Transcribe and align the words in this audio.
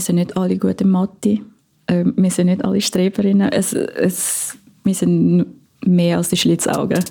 wir 0.00 0.04
sind 0.04 0.16
nicht 0.16 0.34
alle 0.34 0.56
gute 0.56 0.86
Mathe. 0.86 1.40
Ähm, 1.86 2.14
wir 2.16 2.30
sind 2.30 2.46
nicht 2.46 2.64
alle 2.64 2.80
Streberinnen. 2.80 3.52
Es, 3.52 3.74
es, 3.74 4.56
wir 4.82 4.94
sind 4.94 5.44
mehr 5.84 6.16
als 6.16 6.30
die 6.30 6.38
Schlitzaugen. 6.38 7.04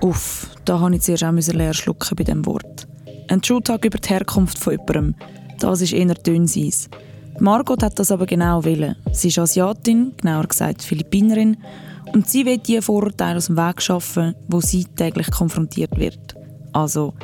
Uff, 0.00 0.50
da 0.64 0.80
habe 0.80 0.96
ich 0.96 1.02
zuerst 1.02 1.22
auch 1.22 1.32
leer 1.32 1.72
schlucken 1.72 2.16
bei 2.16 2.24
dem 2.24 2.44
Wort. 2.44 2.88
Ein 3.28 3.44
Schultag 3.44 3.84
über 3.84 3.98
die 3.98 4.08
Herkunft 4.08 4.58
von 4.58 4.72
jemandem, 4.72 5.14
das 5.60 5.82
ist 5.82 5.92
eher 5.92 6.14
Dünnseiss. 6.14 6.90
Margot 7.38 7.80
hat 7.84 7.96
das 8.00 8.10
aber 8.10 8.26
genau 8.26 8.64
wollen. 8.64 8.96
Sie 9.12 9.28
ist 9.28 9.38
Asiatin, 9.38 10.14
genauer 10.16 10.48
gesagt 10.48 10.82
Philippinerin, 10.82 11.58
und 12.14 12.28
sie 12.28 12.44
will 12.44 12.58
die 12.58 12.80
Vorurteile 12.80 13.38
aus 13.38 13.46
dem 13.46 13.56
Weg 13.56 13.80
schaffen, 13.82 14.34
wo 14.48 14.60
sie 14.60 14.84
täglich 14.84 15.30
konfrontiert 15.30 15.98
wird. 15.98 16.34
Also, 16.72 17.14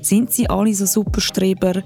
sind 0.00 0.32
sie 0.32 0.48
alle 0.48 0.74
so 0.74 0.86
Superstreber? 0.86 1.82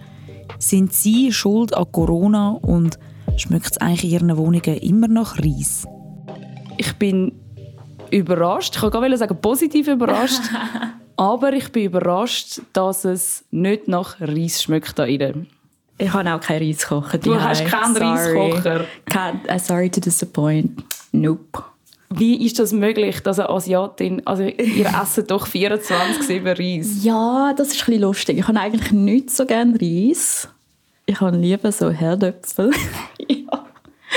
Sind 0.59 0.93
sie 0.93 1.33
schuld 1.33 1.75
an 1.75 1.91
Corona 1.91 2.51
und 2.63 2.99
schmeckt 3.37 3.73
es 3.73 3.79
eigentlich 3.79 4.05
in 4.05 4.11
ihren 4.11 4.37
Wohnungen 4.37 4.77
immer 4.79 5.09
nach 5.09 5.39
Reis? 5.39 5.87
Ich 6.77 6.93
bin 6.95 7.33
überrascht. 8.11 8.75
Ich 8.75 8.81
kann 8.81 8.91
gar 8.91 9.17
sagen, 9.17 9.37
positiv 9.41 9.89
überrascht. 9.89 10.43
aber 11.17 11.53
ich 11.53 11.71
bin 11.73 11.85
überrascht, 11.85 12.61
dass 12.73 13.05
es 13.05 13.45
nicht 13.51 13.89
nach 13.89 14.21
Reis 14.21 14.63
schmeckt 14.63 14.99
da 14.99 15.05
innen. 15.05 15.49
Ich 15.99 16.13
habe 16.13 16.35
auch 16.35 16.41
keinen 16.41 16.67
Reiskocher. 16.67 17.19
Du 17.19 17.41
hast 17.41 17.65
keinen 17.65 17.97
Reiskocher. 17.97 18.85
Uh, 19.13 19.59
sorry 19.59 19.89
to 19.89 20.01
disappoint. 20.01 20.83
Nope. 21.13 21.63
Wie 22.15 22.45
ist 22.45 22.59
das 22.59 22.73
möglich, 22.73 23.21
dass 23.21 23.39
eine 23.39 23.51
Asiatin, 23.51 24.27
also 24.27 24.43
ihr 24.43 24.87
essen 25.03 25.27
doch 25.27 25.47
24-7 25.47 26.59
Reis? 26.59 27.05
Ja, 27.05 27.55
das 27.57 27.69
ist 27.69 27.83
ein 27.83 27.87
bisschen 27.87 28.03
lustig. 28.03 28.39
Ich 28.39 28.49
habe 28.49 28.61
eigentlich 28.61 28.93
nicht 28.93 29.31
so 29.31 29.47
gerne 29.47 29.79
Reis. 29.81 30.49
Ich 31.07 31.21
habe 31.21 31.37
lieber 31.37 31.73
so 31.73 31.91
Herdöpfel. 31.91 32.71
ja. 33.29 33.67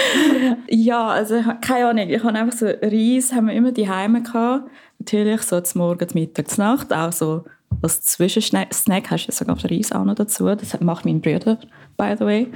ja, 0.69 1.08
also 1.08 1.42
keine 1.61 1.88
Ahnung. 1.88 2.09
Ich 2.09 2.23
habe 2.23 2.38
einfach 2.38 2.58
so 2.58 2.66
Reis, 2.66 3.34
haben 3.34 3.47
wir 3.47 3.53
immer 3.53 3.72
die 3.72 3.89
Heime 3.89 4.23
gehabt. 4.23 4.69
Natürlich 5.00 5.41
so 5.44 5.59
zum 5.62 5.81
Morgen, 5.81 6.08
zum 6.08 6.19
Mittag, 6.19 6.50
zur 6.50 6.66
Nacht. 6.66 6.94
Auch 6.94 7.12
so 7.12 7.44
als 7.81 8.02
Zwischensnack 8.02 9.12
hast 9.12 9.28
du 9.28 9.31
sogar 9.31 9.58
Reis 9.64 9.91
auch 9.91 10.06
noch 10.06 10.16
dazu. 10.16 10.45
Das 10.45 10.80
macht 10.81 11.06
mein 11.06 11.22
Bruder, 11.22 11.58
by 11.97 12.16
the 12.17 12.25
way. 12.25 12.47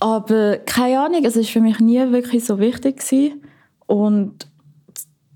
Aber 0.00 0.58
keine 0.58 1.00
Ahnung, 1.00 1.24
es 1.24 1.36
war 1.36 1.44
für 1.44 1.60
mich 1.60 1.78
nie 1.78 2.00
wirklich 2.10 2.44
so 2.44 2.58
wichtig. 2.58 2.98
Gewesen. 2.98 3.42
Und 3.86 4.46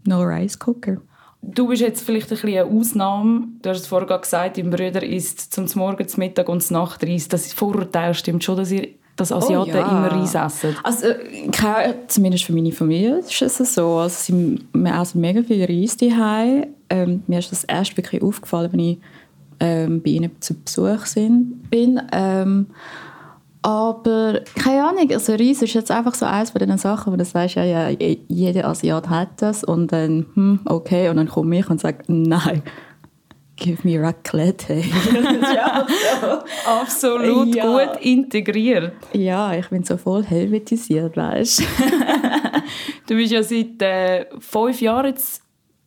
no 0.07 0.23
Rice 0.23 0.59
Cooker. 0.59 0.99
Du 1.43 1.69
bist 1.69 1.83
jetzt 1.83 2.05
vielleicht 2.05 2.27
ein 2.33 2.41
bisschen 2.41 2.59
eine 2.59 2.65
Ausnahme. 2.65 3.49
Du 3.63 3.71
hast 3.71 3.81
es 3.81 3.87
vorher 3.87 4.19
gesagt, 4.19 4.59
dein 4.59 4.71
Bruder 4.71 5.03
isst 5.03 5.55
zum 5.55 5.67
Morgen, 5.77 6.09
zum 6.09 6.21
Mittag 6.21 6.49
und 6.49 6.63
zum 6.63 6.79
Nacht 6.79 7.05
Reis. 7.05 7.29
Das 7.29 7.53
Vorurteil 7.53 8.15
stimmt 8.15 8.43
schon, 8.43 8.57
dass 8.57 8.73
ihr 8.73 8.89
dass 9.17 9.33
Asiaten 9.33 9.71
oh, 9.71 9.77
ja. 9.77 9.89
immer 9.89 10.13
Reis 10.13 10.35
essen? 10.35 10.77
Also, 10.83 11.07
zumindest 12.07 12.45
für 12.45 12.53
meine 12.53 12.73
Familie 12.73 13.21
ist 13.21 13.41
es 13.41 13.75
so. 13.75 13.95
Also, 13.95 14.15
sie, 14.15 14.59
wir 14.73 15.01
essen 15.01 15.21
mega 15.21 15.43
viel 15.43 15.65
Reis 15.65 15.97
daheim. 15.97 16.67
Ähm, 16.91 17.23
mir 17.27 17.39
ist 17.39 17.51
das 17.51 17.65
erst 17.65 17.97
wirklich 17.97 18.23
aufgefallen, 18.23 18.73
wenn 18.73 18.81
ich 18.81 18.99
ähm, 19.61 20.03
bei 20.03 20.11
ihnen 20.11 20.31
zu 20.41 20.55
Besuch 20.55 21.07
bin. 21.71 22.01
Ähm, 22.13 22.67
aber 23.67 24.43
keine 24.55 24.85
Ahnung, 24.85 25.11
also 25.11 25.33
Reis 25.33 25.61
ist 25.61 25.75
jetzt 25.75 25.91
einfach 25.91 26.15
so 26.15 26.25
eines 26.25 26.51
von 26.51 26.61
den 26.61 26.79
Sachen, 26.79 27.13
wo 27.13 27.17
du 27.17 27.25
sagst, 27.25 27.57
ja, 27.57 27.65
ja, 27.65 27.89
jeder 28.29 28.69
Asiat 28.69 29.09
hat 29.09 29.43
das 29.43 29.65
und 29.65 29.91
dann, 29.91 30.27
hm, 30.35 30.61
okay, 30.67 31.09
und 31.09 31.17
dann 31.17 31.27
komme 31.27 31.59
ich 31.59 31.69
und 31.69 31.81
sage, 31.81 32.05
nein, 32.07 32.63
give 33.57 33.79
me 33.83 34.01
raclette. 34.01 34.75
ja, 35.53 35.85
so. 36.21 36.71
Absolut 36.71 37.57
ja. 37.57 37.67
gut 37.67 38.01
integriert. 38.03 38.93
Ja, 39.13 39.53
ich 39.53 39.69
bin 39.69 39.83
so 39.83 39.97
voll 39.97 40.23
helvetisiert, 40.23 41.17
weißt 41.17 41.61
du? 43.09 43.17
bist 43.17 43.33
ja 43.33 43.43
seit 43.43 43.83
äh, 43.83 44.27
fünf 44.39 44.81
Jahren 44.81 45.07
jetzt 45.07 45.43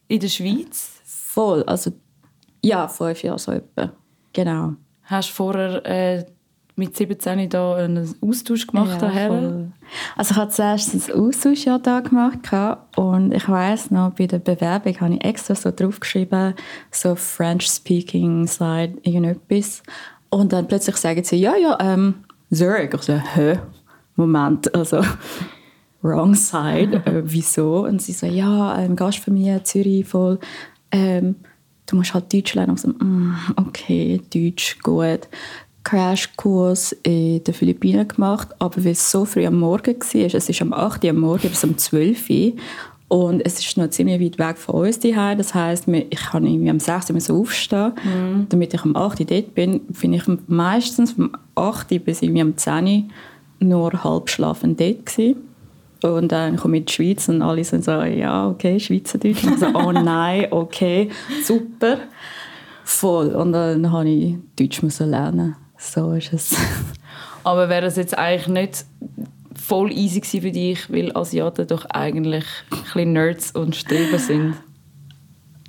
in 0.10 0.20
der 0.20 0.28
Schweiz. 0.28 1.00
Voll, 1.06 1.64
also 1.64 1.92
ja, 2.62 2.90
fünf 2.90 3.24
Jahre 3.24 3.40
so 3.40 3.54
etwa, 3.54 3.94
genau. 4.34 4.74
Hast 5.04 5.30
du 5.30 5.34
vorher... 5.34 5.86
Äh, 5.86 6.26
mit 6.80 6.96
17 6.96 7.50
da 7.50 7.76
einen 7.76 8.16
Austausch 8.22 8.66
gemacht 8.66 9.02
ja, 9.02 9.10
voll. 9.28 9.72
Also 10.16 10.32
ich 10.32 10.38
habe 10.38 10.52
zuerst 10.52 10.94
ein 10.94 11.16
Austauschjahr 11.16 11.80
da 11.80 12.00
gemacht 12.00 12.40
und 12.96 13.34
ich 13.34 13.48
weiß 13.48 13.92
noch, 13.92 14.12
bei 14.12 14.26
der 14.26 14.40
Bewerbung 14.40 15.00
habe 15.00 15.14
ich 15.16 15.24
extra 15.24 15.56
so 15.56 15.72
draufgeschrieben, 15.72 16.56
so 16.92 17.16
French 17.16 17.68
Speaking 17.68 18.48
Slide, 18.48 18.98
irgendetwas. 19.04 19.84
Und 20.30 20.54
dann 20.54 20.68
plötzlich 20.68 20.98
sagen 20.98 21.24
sie, 21.24 21.38
ja, 21.38 21.56
ja, 21.56 21.78
ähm, 21.80 22.16
Zurich. 22.52 22.94
Ich 22.94 23.02
so, 23.02 23.14
hä? 23.14 23.60
Moment, 24.16 24.74
also 24.74 25.02
wrong 26.02 26.36
side, 26.36 27.04
äh, 27.06 27.22
wieso? 27.24 27.86
Und 27.86 28.02
sie 28.02 28.14
so, 28.14 28.26
ja, 28.26 28.78
ähm, 28.80 28.96
Gastfamilie, 28.96 29.64
Zürich, 29.64 30.08
voll, 30.08 30.40
ähm, 30.92 31.36
du 31.86 31.96
musst 31.96 32.14
halt 32.14 32.34
Deutsch 32.34 32.54
lernen. 32.56 32.76
Ich 32.76 32.82
so, 32.82 32.90
mm, 32.90 33.36
okay, 33.56 34.22
Deutsch, 34.34 34.80
gut. 34.82 35.28
Crashkurs 35.90 36.92
in 37.02 37.44
den 37.44 37.54
Philippinen 37.54 38.08
gemacht, 38.08 38.50
aber 38.60 38.84
weil 38.86 38.92
es 38.92 39.10
so 39.10 39.26
früh 39.26 39.46
am 39.48 39.56
Morgen 39.56 39.96
war, 40.00 40.36
es 40.36 40.50
ist 40.50 40.62
am 40.62 40.72
8 40.72 41.04
Uhr 41.04 41.10
am 41.10 41.18
Morgen 41.18 41.50
bis 41.50 41.64
um 41.64 41.76
12 41.76 42.30
Uhr 42.30 42.54
und 43.08 43.42
es 43.44 43.58
ist 43.58 43.76
noch 43.76 43.90
ziemlich 43.90 44.22
weit 44.22 44.38
weg 44.38 44.58
von 44.60 44.86
uns 44.86 45.00
daheim. 45.00 45.40
Das 45.40 45.56
heisst, 45.56 45.88
ich 45.88 46.20
kann 46.20 46.46
irgendwie 46.46 46.70
am 46.70 46.80
6 46.80 47.30
Uhr 47.30 47.40
aufstehen, 47.40 47.94
mhm. 48.04 48.46
damit 48.50 48.76
ich 48.76 48.84
am 48.84 48.96
8 48.96 49.20
Uhr 49.20 49.26
dort 49.26 49.56
bin. 49.56 49.80
Bin 49.88 50.14
ich 50.14 50.24
meistens 50.46 51.14
vom 51.14 51.32
8 51.56 51.92
Uhr 51.92 52.00
bis 52.00 52.22
irgendwie 52.22 52.42
am 52.42 52.56
10 52.56 52.86
Uhr 52.86 53.04
nur 53.60 54.04
halb 54.04 54.30
schlafend 54.30 54.80
dort 54.80 55.08
gewesen. 55.08 55.38
Und 56.04 56.32
dann 56.32 56.56
komme 56.56 56.78
ich 56.78 56.82
in 56.82 56.86
die 56.86 56.94
Schweiz 56.94 57.28
und 57.30 57.42
alle 57.42 57.64
sind 57.64 57.84
so, 57.84 58.04
ja, 58.04 58.48
okay, 58.48 58.80
Schweizerdeutsch. 58.80 59.44
Und 59.44 59.60
so, 59.60 59.66
oh 59.74 59.92
nein, 59.92 60.48
okay, 60.52 61.10
super, 61.44 61.98
voll. 62.84 63.30
Und 63.30 63.54
dann 63.54 63.82
musste 63.82 64.08
ich 64.08 64.36
Deutsch 64.56 65.00
lernen. 65.00 65.56
So 65.80 66.12
ist 66.12 66.34
es. 66.34 66.56
Aber 67.44 67.70
wäre 67.70 67.86
es 67.86 67.96
jetzt 67.96 68.18
eigentlich 68.18 68.48
nicht 68.48 68.86
voll 69.56 69.92
easy 69.92 70.22
für 70.22 70.52
dich, 70.52 70.92
weil 70.92 71.16
Asiaten 71.16 71.66
doch 71.68 71.86
eigentlich 71.86 72.46
ein 72.94 73.14
Nerds 73.14 73.52
und 73.52 73.76
Streber 73.76 74.20
sind? 74.20 74.56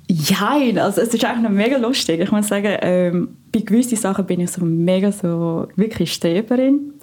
Ja, 0.07 0.57
also 0.83 1.01
es 1.01 1.13
ist 1.13 1.23
eigentlich 1.23 1.43
noch 1.43 1.49
mega 1.49 1.77
lustig. 1.77 2.19
Ich 2.19 2.31
muss 2.31 2.49
sagen, 2.49 2.77
ähm, 2.81 3.37
bei 3.51 3.61
gewissen 3.61 3.95
Sachen 3.95 4.25
bin 4.25 4.41
ich 4.41 4.51
so 4.51 4.63
mega 4.65 5.11
so 5.11 5.67
wirklich 5.77 6.11
Streberin. 6.11 6.93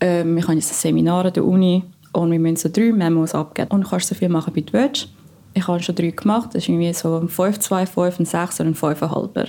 Ähm, 0.00 0.36
ich 0.36 0.44
habe 0.44 0.54
jetzt 0.54 0.72
ein 0.72 0.74
Seminar 0.74 1.26
an 1.26 1.32
der 1.32 1.44
Uni 1.44 1.84
und 2.12 2.32
wir 2.32 2.40
müssen 2.40 2.56
so 2.56 2.68
drei 2.68 2.92
Memos 2.92 3.34
abgeben. 3.34 3.70
Und 3.70 3.82
du 3.82 3.88
kannst 3.88 4.08
so 4.08 4.16
viel 4.16 4.28
machen, 4.28 4.54
wie 4.56 4.62
du 4.62 4.72
willst. 4.72 5.08
Ich 5.54 5.68
habe 5.68 5.80
schon 5.80 5.94
drei 5.94 6.10
gemacht. 6.10 6.50
Das 6.54 6.64
ist 6.64 6.68
irgendwie 6.68 6.92
so 6.92 7.16
ein 7.16 7.28
5, 7.28 7.60
2, 7.60 7.86
5, 7.86 8.20
ein 8.20 8.26
6 8.26 8.60
und 8.60 8.66
ein 8.66 8.74
5,5. 8.74 9.48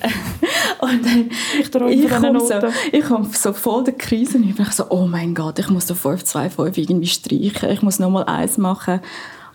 und 0.80 1.04
dann, 1.04 1.30
ich 1.58 2.04
ich 2.04 2.10
komme 2.10 2.40
so, 2.40 2.54
ich 2.92 3.04
komme 3.04 3.28
so 3.32 3.52
voll 3.52 3.84
der 3.84 3.94
Krise 3.94 4.38
und 4.38 4.48
ich 4.48 4.54
bin 4.54 4.66
so, 4.70 4.84
oh 4.90 5.06
mein 5.06 5.34
Gott, 5.34 5.58
ich 5.58 5.68
muss 5.68 5.86
so 5.86 5.94
5, 5.94 6.24
2, 6.24 6.50
5 6.50 6.78
irgendwie 6.78 7.06
streichen. 7.06 7.70
Ich 7.70 7.82
muss 7.82 7.98
nochmal 7.98 8.24
eins 8.24 8.58
machen, 8.58 9.00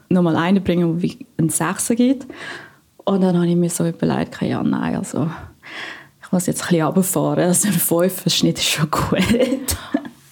nochmal 0.09 0.35
einen 0.35 0.63
bringen, 0.63 1.01
wo 1.01 1.07
ein 1.37 1.49
6 1.49 1.89
gibt. 1.89 2.27
Und 3.03 3.21
dann 3.21 3.35
habe 3.35 3.47
ich 3.47 3.55
mir 3.55 3.69
so 3.69 3.87
überlegt, 3.87 4.41
ja, 4.41 4.63
nein, 4.63 4.95
also 4.95 5.29
ich 6.21 6.31
muss 6.31 6.47
jetzt 6.47 6.63
ein 6.63 6.69
bisschen 6.69 6.85
runterfahren. 6.85 7.43
Also 7.43 7.67
ein 7.67 7.73
5 7.73 8.23
Schnitt 8.27 8.57
ist 8.57 8.65
schon 8.65 8.89
gut. 8.89 9.74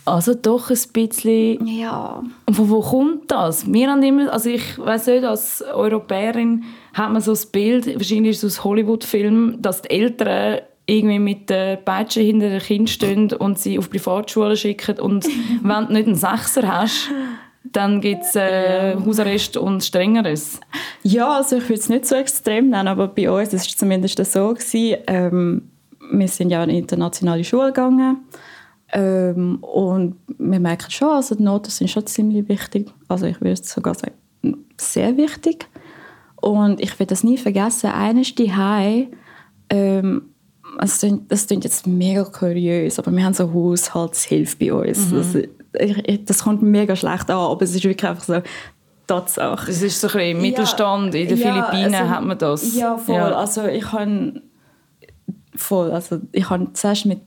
Also 0.06 0.34
doch 0.34 0.69
ein 0.69 0.78
bisschen. 0.91 1.66
Ja. 1.66 2.24
Und 2.46 2.53
von 2.53 2.69
wo 2.69 2.81
kommt 2.81 3.31
das? 3.31 3.72
Wir 3.72 3.90
haben 3.90 4.03
immer, 4.03 4.31
also 4.31 4.50
ich 4.50 4.78
weiß 4.78 5.08
nicht, 5.08 5.24
als 5.24 5.62
Europäerin 5.62 6.64
hat 6.94 7.12
man 7.12 7.22
so 7.22 7.31
das 7.31 7.46
Bild, 7.46 7.88
wahrscheinlich 7.96 8.31
ist 8.31 8.44
es 8.44 8.58
aus 8.58 8.64
Hollywood-Filmen, 8.66 9.62
dass 9.62 9.82
die 9.82 9.91
Eltern 9.91 10.59
irgendwie 10.85 11.20
mit 11.20 11.50
der 11.50 11.78
Peitsche 11.78 12.20
hinter 12.20 12.50
dem 12.50 12.59
Kind 12.59 12.90
stehen 12.90 13.32
und 13.32 13.58
sie 13.58 13.79
auf 13.79 13.90
Privatschulen 13.90 14.58
schicken 14.58 15.00
und 15.00 15.26
wenn 15.64 15.88
du 15.88 15.94
nicht 15.94 16.08
einen 16.08 16.16
Sechser 16.16 16.67
hast, 16.67 17.09
dann 17.64 18.02
gibt 18.02 18.23
es 18.23 18.35
äh, 18.35 18.96
Hausarrest 18.96 19.56
und 19.56 19.84
Strengeres. 19.84 20.59
Ja, 21.03 21.38
also 21.38 21.56
ich 21.58 21.64
würde 21.64 21.79
es 21.79 21.88
nicht 21.88 22.06
so 22.06 22.16
extrem 22.16 22.70
nennen, 22.70 22.90
aber 22.90 23.08
bei 23.08 23.32
uns 23.32 23.53
war 23.53 23.59
es 23.59 23.78
zumindest 23.78 24.23
so. 24.26 24.53
Gewesen, 24.53 24.97
ähm, 25.08 25.70
wir 26.11 26.28
sind 26.28 26.49
ja 26.49 26.61
in 26.61 26.70
eine 26.70 26.78
internationale 26.78 27.46
Schule 27.46 27.67
gegangen 27.67 28.17
ähm, 28.93 29.57
und 29.61 30.16
wir 30.37 30.59
merken 30.59 30.91
schon, 30.91 31.09
also 31.09 31.35
die 31.35 31.43
Noten 31.43 31.72
sind 31.72 31.90
schon 31.90 32.05
ziemlich 32.05 32.47
wichtig. 32.47 32.91
Also 33.07 33.25
ich 33.25 33.41
würde 33.41 33.61
sogar 33.63 33.95
sagen, 33.95 34.13
sehr 34.78 35.17
wichtig. 35.17 35.67
Und 36.35 36.79
ich 36.79 36.99
werde 36.99 37.09
das 37.11 37.23
nie 37.23 37.37
vergessen, 37.37 37.90
eines 37.91 38.35
die 38.35 38.51
ähm, 39.69 40.22
das 40.79 40.99
klingt, 40.99 41.31
das 41.31 41.47
klingt 41.47 41.63
jetzt 41.63 41.87
mega 41.87 42.23
kurios, 42.23 42.99
aber 42.99 43.11
wir 43.11 43.23
haben 43.23 43.34
so 43.34 43.51
Haushaltshilfe 43.53 44.57
bei 44.57 44.73
uns. 44.73 45.11
Mhm. 45.11 45.16
Das, 45.16 45.35
ich, 46.05 46.25
das 46.25 46.43
kommt 46.43 46.61
mega 46.61 46.96
schlecht 46.96 47.29
an, 47.29 47.37
aber 47.37 47.61
es 47.63 47.75
ist 47.75 47.84
wirklich 47.84 48.09
einfach 48.09 48.23
so, 48.23 48.41
Tatsache. 49.07 49.67
Das 49.67 49.81
ist 49.81 49.99
so 49.99 50.07
ein 50.07 50.13
bisschen 50.13 50.41
Mittelstand. 50.41 51.16
In 51.16 51.28
den 51.28 51.37
Ja, 51.37 51.51
Philippinen 51.51 51.96
also- 51.96 52.09
hat 52.09 52.23
man 52.23 52.37
das. 52.37 52.75
Ja, 52.75 52.97
voll. 52.97 53.16
Also 53.17 53.66
ich 53.66 53.91
habe 53.91 54.41
voll, 55.55 55.91
also 55.91 56.19
ich 56.31 56.49
habe 56.49 56.72
zuerst 56.73 57.05
mit 57.05 57.19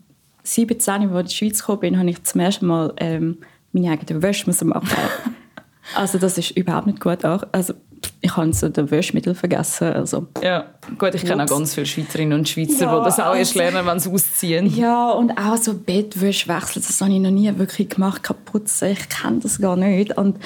17, 0.46 0.94
als 0.94 1.02
ich 1.02 1.10
in 1.12 1.26
die 1.26 1.34
Schweiz 1.34 1.60
gekommen 1.60 1.80
bin, 1.80 1.98
habe 1.98 2.10
ich 2.10 2.22
zum 2.24 2.40
ersten 2.40 2.66
Mal 2.66 2.92
ähm, 2.98 3.38
meine 3.72 3.90
eigene 3.90 4.22
Wäsche 4.22 4.46
müssen 4.46 4.68
machen. 4.68 4.88
also 5.94 6.18
das 6.18 6.38
ist 6.38 6.52
überhaupt 6.52 6.86
nicht 6.86 7.00
gut 7.00 7.24
auch. 7.24 7.42
Also 7.52 7.74
ich 8.20 8.36
habe 8.36 8.52
so 8.52 8.68
das 8.68 8.90
Wäschmittel 8.90 9.34
vergessen. 9.34 9.92
Also 9.92 10.26
Ja, 10.42 10.66
gut, 10.98 11.14
ich 11.14 11.24
kenne 11.24 11.44
auch 11.44 11.48
ganz 11.48 11.74
viele 11.74 11.86
Schweizerinnen 11.86 12.38
und 12.40 12.48
Schweizer, 12.48 12.86
Ja, 12.86 12.98
die 12.98 13.04
das 13.04 13.20
auch 13.20 13.34
erst 13.34 13.56
also- 13.56 13.58
lernen, 13.58 13.86
wenn 13.86 13.98
sie 13.98 14.10
ausziehen. 14.10 14.66
Ja, 14.76 15.10
und 15.10 15.36
auch 15.38 15.56
so 15.56 15.74
Bettwäsche 15.74 16.48
wechseln, 16.48 16.82
das 16.86 17.00
habe 17.00 17.12
ich 17.12 17.20
noch 17.20 17.30
nie 17.30 17.50
wirklich 17.56 17.88
gemacht, 17.88 18.22
kaputt. 18.22 18.64
Ich 18.82 19.08
kenne 19.08 19.40
das 19.40 19.60
gar 19.60 19.76
nicht. 19.76 20.16
Und 20.16 20.38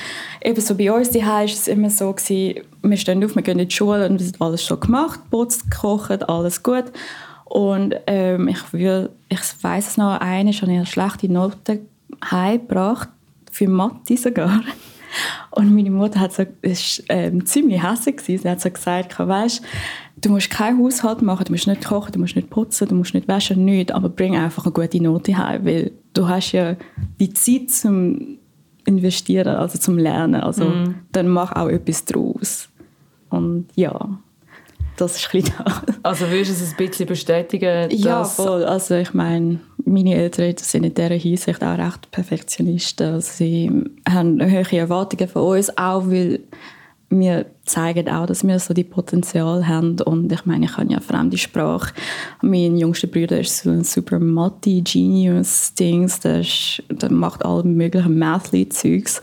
eben 0.42 0.60
so 0.60 0.74
bei 0.74 0.92
uns 0.92 1.10
daheim 1.10 1.26
war 1.26 1.44
es 1.44 1.68
immer 1.68 1.90
so, 1.90 2.12
gewesen, 2.12 2.62
wir 2.82 2.96
stehen 2.96 3.24
auf, 3.24 3.34
wir 3.34 3.42
gehen 3.42 3.58
in 3.58 3.68
die 3.68 3.74
Schule 3.74 4.08
und 4.08 4.20
es 4.20 4.28
wird 4.28 4.40
alles 4.40 4.64
schon 4.64 4.80
gemacht, 4.80 5.20
putzt, 5.30 5.70
gekocht, 5.70 6.28
alles 6.28 6.62
gut. 6.62 6.84
Und 7.50 7.96
ähm, 8.06 8.46
ich, 8.46 8.72
will, 8.72 9.10
ich 9.28 9.40
weiss 9.62 9.88
es 9.88 9.96
noch, 9.96 10.20
eine 10.20 10.50
ich 10.50 10.62
eine 10.62 10.86
schlechte 10.86 11.30
Note 11.30 11.80
heimgebracht, 12.30 13.08
für 13.50 13.68
Mathe 13.68 14.16
sogar. 14.16 14.60
Und 15.50 15.74
meine 15.74 15.90
Mutter 15.90 16.20
hat 16.20 16.32
so, 16.32 16.44
ist, 16.62 17.02
ähm, 17.08 17.44
ziemlich 17.44 17.82
hässlich 17.82 18.18
gewesen. 18.18 18.42
Sie 18.42 18.48
hat 18.48 18.60
so 18.60 18.70
gesagt, 18.70 19.18
weißt, 19.18 19.62
du 20.20 20.30
musst 20.30 20.48
keinen 20.50 20.80
Haushalt 20.80 21.22
machen, 21.22 21.46
du 21.46 21.52
musst 21.52 21.66
nicht 21.66 21.84
kochen, 21.84 22.12
du 22.12 22.20
musst 22.20 22.36
nicht 22.36 22.50
putzen, 22.50 22.86
du 22.86 22.94
musst 22.94 23.14
nicht 23.14 23.26
waschen, 23.26 23.64
nichts, 23.64 23.92
aber 23.92 24.08
bring 24.08 24.36
einfach 24.36 24.64
eine 24.64 24.72
gute 24.72 25.02
Note 25.02 25.36
heim, 25.36 25.64
weil 25.64 25.90
du 26.14 26.28
hast 26.28 26.52
ja 26.52 26.76
die 27.18 27.32
Zeit 27.32 27.70
zum 27.70 28.38
Investieren, 28.84 29.56
also 29.56 29.76
zum 29.76 29.98
Lernen, 29.98 30.40
also 30.40 30.72
dann 31.10 31.26
mach 31.26 31.50
auch 31.56 31.68
etwas 31.68 32.04
draus. 32.04 32.68
Und 33.28 33.66
ja, 33.74 34.20
das 35.00 35.16
ist 35.16 35.34
ein 35.34 35.42
das. 35.42 35.82
Also 36.02 36.30
würdest 36.30 36.60
du 36.60 36.64
es 36.64 36.70
ein 36.70 36.76
bisschen 36.76 37.06
bestätigen, 37.06 37.90
Ja, 37.90 38.24
voll. 38.24 38.64
Also 38.64 38.96
ich 38.96 39.14
meine, 39.14 39.60
meine 39.84 40.14
Eltern 40.14 40.54
sind 40.56 40.84
in 40.84 40.94
dieser 40.94 41.14
Hinsicht 41.14 41.62
auch 41.62 41.78
recht 41.78 42.10
Perfektionisten. 42.10 43.14
Also 43.14 43.28
sie 43.32 43.70
haben 44.08 44.40
hohe 44.40 44.78
Erwartungen 44.78 45.28
von 45.28 45.56
uns, 45.56 45.76
auch 45.76 46.06
weil 46.06 46.40
wir 47.10 47.46
zeigen 47.64 48.08
auch, 48.08 48.26
dass 48.26 48.46
wir 48.46 48.58
so 48.60 48.72
die 48.72 48.84
Potenzial 48.84 49.66
haben. 49.66 50.00
Und 50.00 50.32
ich 50.32 50.46
meine, 50.46 50.66
ich 50.66 50.72
kann 50.72 50.90
ja 50.90 51.00
fremde 51.00 51.38
Sprache. 51.38 51.92
Mein 52.40 52.76
jüngster 52.76 53.08
Bruder 53.08 53.40
ist 53.40 53.58
so 53.58 53.70
ein 53.70 53.82
super 53.82 54.20
Mathe-Genius-Dings. 54.20 56.20
Der, 56.20 56.44
der 56.88 57.10
macht 57.10 57.44
alle 57.44 57.64
möglichen 57.64 58.16
Mathly-Zeugs. 58.18 59.22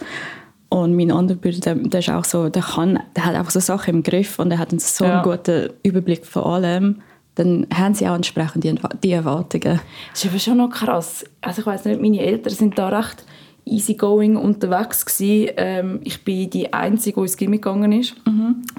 Und 0.70 0.96
mein 0.96 1.12
anderer 1.12 1.38
Bruder, 1.38 1.60
der, 1.60 1.76
der 1.76 2.00
ist 2.00 2.10
auch 2.10 2.26
so, 2.26 2.50
der 2.50 2.62
kann, 2.62 3.00
der 3.16 3.26
hat 3.26 3.36
einfach 3.36 3.52
so 3.52 3.60
Sachen 3.60 3.96
im 3.96 4.04
Griff 4.04 4.38
und 4.40 4.50
der 4.50 4.60
hat 4.60 4.78
so 4.82 5.06
Ja. 5.06 5.22
einen 5.22 5.24
guten 5.24 5.70
Überblick 5.84 6.26
von 6.26 6.44
allem. 6.44 7.02
Dann 7.36 7.68
haben 7.74 7.94
sie 7.94 8.08
auch 8.08 8.16
entsprechend 8.16 8.64
die, 8.64 8.76
die 9.04 9.12
Erwartungen. 9.12 9.80
Das 10.12 10.24
ist 10.26 10.30
aber 10.30 10.40
schon 10.40 10.58
noch 10.58 10.70
krass. 10.72 11.24
Also 11.42 11.62
ich 11.62 11.68
weiß 11.68 11.86
nicht, 11.86 12.02
meine 12.02 12.20
Eltern 12.20 12.54
sind 12.54 12.78
da 12.78 12.90
recht 12.90 13.26
easygoing 13.66 14.36
unterwegs 14.38 15.06
gewesen. 15.06 15.52
Ähm, 15.58 16.00
ich 16.04 16.24
bin 16.24 16.50
die 16.50 16.74
Einzige, 16.74 17.16
die 17.20 17.22
ins 17.24 17.38
Gimmick 17.38 17.62
gegangen 17.62 17.92
ist. 17.92 18.16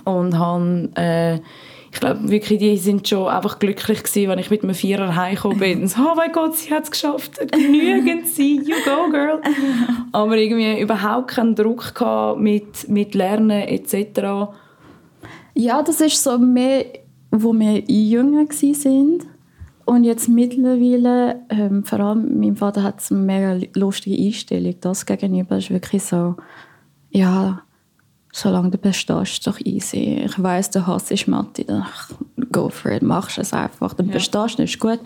Und 0.05 0.39
habe, 0.39 0.89
äh, 0.97 1.39
ich 1.91 2.01
glaube 2.01 2.29
wirklich, 2.29 2.59
die 2.59 2.77
sind 2.77 3.09
schon 3.09 3.29
einfach 3.29 3.59
glücklich 3.59 4.03
gewesen, 4.03 4.29
wenn 4.29 4.39
ich 4.39 4.51
mit 4.51 4.63
einem 4.63 4.75
Vierer 4.75 5.17
heimgekommen 5.17 5.59
bin. 5.59 5.89
So, 5.89 6.03
oh 6.03 6.15
mein 6.15 6.33
Gott, 6.33 6.57
sie 6.57 6.73
hat 6.73 6.85
es 6.85 6.91
geschafft. 6.91 7.39
Genügend 7.51 8.27
sie, 8.27 8.57
you 8.57 8.77
go 8.85 9.11
girl. 9.11 9.41
Aber 10.13 10.37
irgendwie 10.37 10.81
überhaupt 10.81 11.29
keinen 11.29 11.55
Druck 11.55 11.95
gehabt 11.95 12.41
mit, 12.41 12.89
mit 12.89 13.15
Lernen 13.15 13.63
etc. 13.63 14.51
Ja, 15.55 15.83
das 15.83 16.01
ist 16.01 16.23
so 16.23 16.39
mehr, 16.39 16.85
wo 17.31 17.53
wir 17.53 17.81
jünger 17.89 18.47
sind 18.51 19.27
und 19.89 20.05
jetzt 20.05 20.29
mittlerweile, 20.29 21.41
ähm, 21.49 21.83
vor 21.83 22.01
allem 22.01 22.39
mein 22.39 22.57
Vater 22.57 22.83
hat 22.83 23.03
eine 23.11 23.21
mega 23.21 23.59
lustige 23.75 24.23
Einstellung. 24.23 24.75
Das 24.83 25.07
gegenüber 25.07 25.57
ist 25.57 25.71
wirklich 25.71 26.03
so, 26.03 26.37
ja, 27.09 27.63
solange 28.33 28.71
du 28.71 28.79
bestehst, 28.79 29.33
ist 29.33 29.47
doch 29.47 29.59
easy. 29.61 30.23
Ich 30.25 30.43
weiss, 30.43 30.71
du 30.71 30.87
hasst 30.87 31.29
Mathe, 31.29 31.65
dann 31.65 31.87
go 32.53 32.69
for 32.69 32.91
it, 32.93 33.03
machst 33.03 33.39
es 33.39 33.53
einfach. 33.53 33.95
Dann 33.95 34.09
bestehst 34.09 34.59
du, 34.59 34.63
ist 34.63 34.79
gut. 34.79 35.01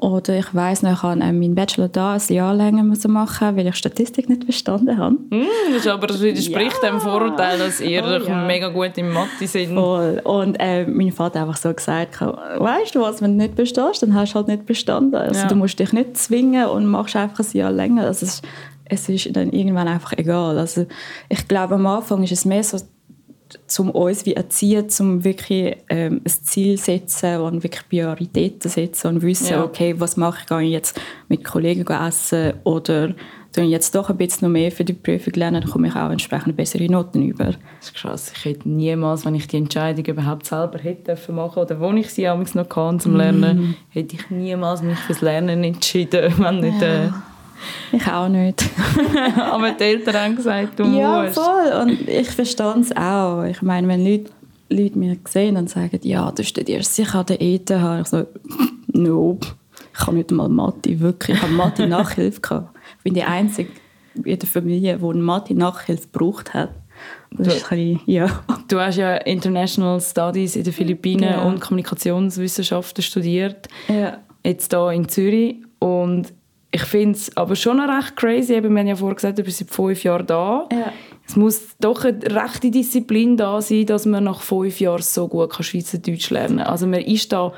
Oder 0.00 0.38
ich 0.38 0.54
weiss 0.54 0.82
noch, 0.82 0.92
ich 0.92 1.02
habe 1.02 1.16
meinen 1.18 1.56
Bachelor 1.56 1.88
da 1.88 2.12
ein 2.12 2.20
Jahr 2.32 2.54
länger 2.54 2.84
müssen 2.84 3.10
machen, 3.10 3.56
weil 3.56 3.66
ich 3.66 3.74
Statistik 3.74 4.28
nicht 4.28 4.46
bestanden 4.46 4.96
habe. 4.96 5.16
Hm, 5.32 5.44
das, 5.72 5.78
ist 5.78 5.88
aber, 5.88 6.06
das 6.06 6.22
widerspricht 6.22 6.80
dem 6.84 7.00
Vorurteil, 7.00 7.58
dass 7.58 7.80
ihr 7.80 8.04
Oh, 8.04 8.28
ja. 8.28 8.46
mega 8.46 8.68
gut 8.68 8.96
in 8.96 9.10
Mathe 9.10 9.48
sind. 9.48 9.74
Voll. 9.74 10.20
Und 10.22 10.54
äh, 10.60 10.86
mein 10.86 11.10
Vater 11.10 11.40
hat 11.40 11.48
einfach 11.48 11.60
so 11.60 11.74
gesagt, 11.74 12.20
weißt 12.20 12.94
du 12.94 13.00
was, 13.00 13.20
wenn 13.22 13.36
du 13.36 13.42
nicht 13.44 13.56
bestehst, 13.56 14.00
dann 14.04 14.14
hast 14.14 14.34
du 14.34 14.36
halt 14.36 14.46
nicht 14.46 14.66
bestanden. 14.66 15.16
Also 15.16 15.40
Ja. 15.40 15.46
du 15.48 15.56
musst 15.56 15.80
dich 15.80 15.92
nicht 15.92 16.16
zwingen 16.16 16.66
und 16.66 16.86
machst 16.86 17.16
einfach 17.16 17.40
ein 17.40 17.56
Jahr 17.58 17.72
länger. 17.72 18.08
Ist, 18.08 18.42
es 18.88 19.08
ist 19.08 19.34
dann 19.36 19.50
irgendwann 19.52 19.88
einfach 19.88 20.12
egal. 20.16 20.58
Also 20.58 20.86
ich 21.28 21.46
glaube, 21.48 21.74
am 21.74 21.86
Anfang 21.86 22.22
ist 22.22 22.32
es 22.32 22.44
mehr 22.44 22.62
so, 22.62 22.78
zum 23.66 23.90
uns 23.90 24.26
wie 24.26 24.34
erziehen, 24.34 24.88
zum 24.90 25.24
wirklich 25.24 25.76
ähm, 25.88 26.20
ein 26.24 26.28
Ziel 26.30 26.76
setzen 26.76 27.40
und 27.40 27.62
wirklich 27.62 27.88
Prioritäten 27.88 28.70
setzen 28.70 29.06
und 29.08 29.22
wissen, 29.22 29.52
Ja. 29.52 29.64
okay, 29.64 29.94
was 29.98 30.16
mache 30.16 30.40
ich, 30.42 30.46
gehe 30.46 30.62
ich 30.62 30.72
jetzt 30.72 31.00
mit 31.28 31.44
Kollegen 31.44 31.86
essen 31.86 32.54
oder 32.64 33.14
tue 33.54 33.64
ich 33.64 33.70
jetzt 33.70 33.94
doch 33.94 34.10
ein 34.10 34.18
bisschen 34.18 34.48
noch 34.48 34.52
mehr 34.52 34.70
für 34.70 34.84
die 34.84 34.92
Prüfung 34.92 35.32
lernen, 35.32 35.62
dann 35.62 35.70
komme 35.70 35.88
ich 35.88 35.96
auch 35.96 36.10
entsprechend 36.10 36.56
bessere 36.56 36.84
Noten 36.90 37.22
über. 37.22 37.46
Das 37.46 37.56
ist 37.80 37.94
krass. 37.94 38.32
Ich 38.36 38.44
hätte 38.44 38.68
niemals, 38.68 39.24
wenn 39.24 39.34
ich 39.34 39.48
die 39.48 39.56
Entscheidung 39.56 40.04
überhaupt 40.04 40.44
selber 40.44 40.78
hätte 40.78 41.16
machen 41.32 41.58
oder 41.60 41.80
wo 41.80 41.90
ich 41.92 42.10
sie 42.10 42.24
damals 42.24 42.54
noch 42.54 42.68
kann 42.68 43.00
zum 43.00 43.16
Lernen, 43.16 43.76
hätte 43.88 44.16
ich 44.16 44.28
niemals 44.28 44.82
mich 44.82 44.98
fürs 44.98 45.22
Lernen 45.22 45.64
entschieden, 45.64 46.34
wenn 46.38 46.60
nicht. 46.60 46.82
Äh, 46.82 47.08
Ich 47.92 48.06
auch 48.06 48.28
nicht. 48.28 48.64
aber 49.40 49.70
die 49.72 49.84
Eltern 49.84 50.14
haben 50.16 50.36
gesagt, 50.36 50.78
du 50.78 50.84
Ja, 50.84 51.22
musst. 51.22 51.34
voll. 51.34 51.72
Und 51.82 52.08
ich 52.08 52.30
verstehe 52.30 52.74
es 52.80 52.96
auch. 52.96 53.44
Ich 53.44 53.62
meine, 53.62 53.88
wenn 53.88 54.04
Leute, 54.04 54.30
Leute 54.70 54.98
mich 54.98 55.18
sehen 55.28 55.56
und 55.56 55.68
sagen, 55.70 55.98
ja, 56.02 56.30
du 56.30 56.44
studierst 56.44 56.94
sicher 56.94 57.20
an 57.20 57.26
der 57.26 57.40
ETH, 57.40 57.70
ich 57.70 58.06
so, 58.08 58.26
nope. 58.88 59.46
Ich 59.92 60.04
kann 60.04 60.14
nicht 60.14 60.30
mal 60.30 60.48
Mathe, 60.48 61.00
wirklich. 61.00 61.36
Ich 61.36 61.42
habe 61.42 61.52
Mathe 61.52 61.86
Nachhilfe 61.86 62.40
gehabt. 62.40 62.76
Ich 62.98 63.02
bin 63.04 63.14
die 63.14 63.24
Einzige 63.24 63.70
in 64.14 64.38
der 64.38 64.48
Familie, 64.48 64.96
die 64.98 65.04
eine 65.04 65.14
Mathe 65.22 65.54
Nachhilfe 65.54 66.06
gebraucht 66.12 66.54
hat. 66.54 66.70
Das 67.30 67.48
ein 67.48 67.54
bisschen, 67.78 68.00
ja. 68.06 68.40
Du 68.68 68.78
hast 68.80 68.96
ja 68.96 69.16
International 69.16 70.00
Studies 70.00 70.56
in 70.56 70.64
den 70.64 70.72
Philippinen 70.72 71.30
Genau. 71.30 71.48
und 71.48 71.60
Kommunikationswissenschaften 71.60 73.02
studiert. 73.02 73.68
ja. 73.88 74.18
jetzt 74.44 74.72
hier 74.72 74.90
in 74.92 75.08
Zürich. 75.08 75.56
Und 75.78 76.32
ich 76.70 76.82
finde 76.82 77.16
es 77.16 77.34
aber 77.36 77.56
schon 77.56 77.78
noch 77.78 77.88
recht 77.88 78.16
crazy. 78.16 78.54
Eben, 78.54 78.74
wir 78.74 78.80
haben 78.80 78.86
ja 78.86 78.96
vorher 78.96 79.14
gesagt, 79.14 79.38
du 79.38 79.42
bist 79.42 79.58
seit 79.58 79.70
fünf 79.70 80.04
Jahren 80.04 80.26
da. 80.26 80.68
Ja. 80.70 80.92
Es 81.26 81.36
muss 81.36 81.76
doch 81.80 82.04
eine 82.04 82.20
rechte 82.22 82.70
Disziplin 82.70 83.36
da 83.36 83.60
sein, 83.60 83.86
dass 83.86 84.06
man 84.06 84.24
nach 84.24 84.40
fünf 84.40 84.80
Jahren 84.80 85.02
so 85.02 85.28
gut 85.28 85.50
kann 85.50 85.64
Schweizerdeutsch 85.64 86.30
lernen 86.30 86.58
kann. 86.58 86.66
Also 86.66 86.86
man 86.86 87.00
ist 87.00 87.32
da, 87.32 87.52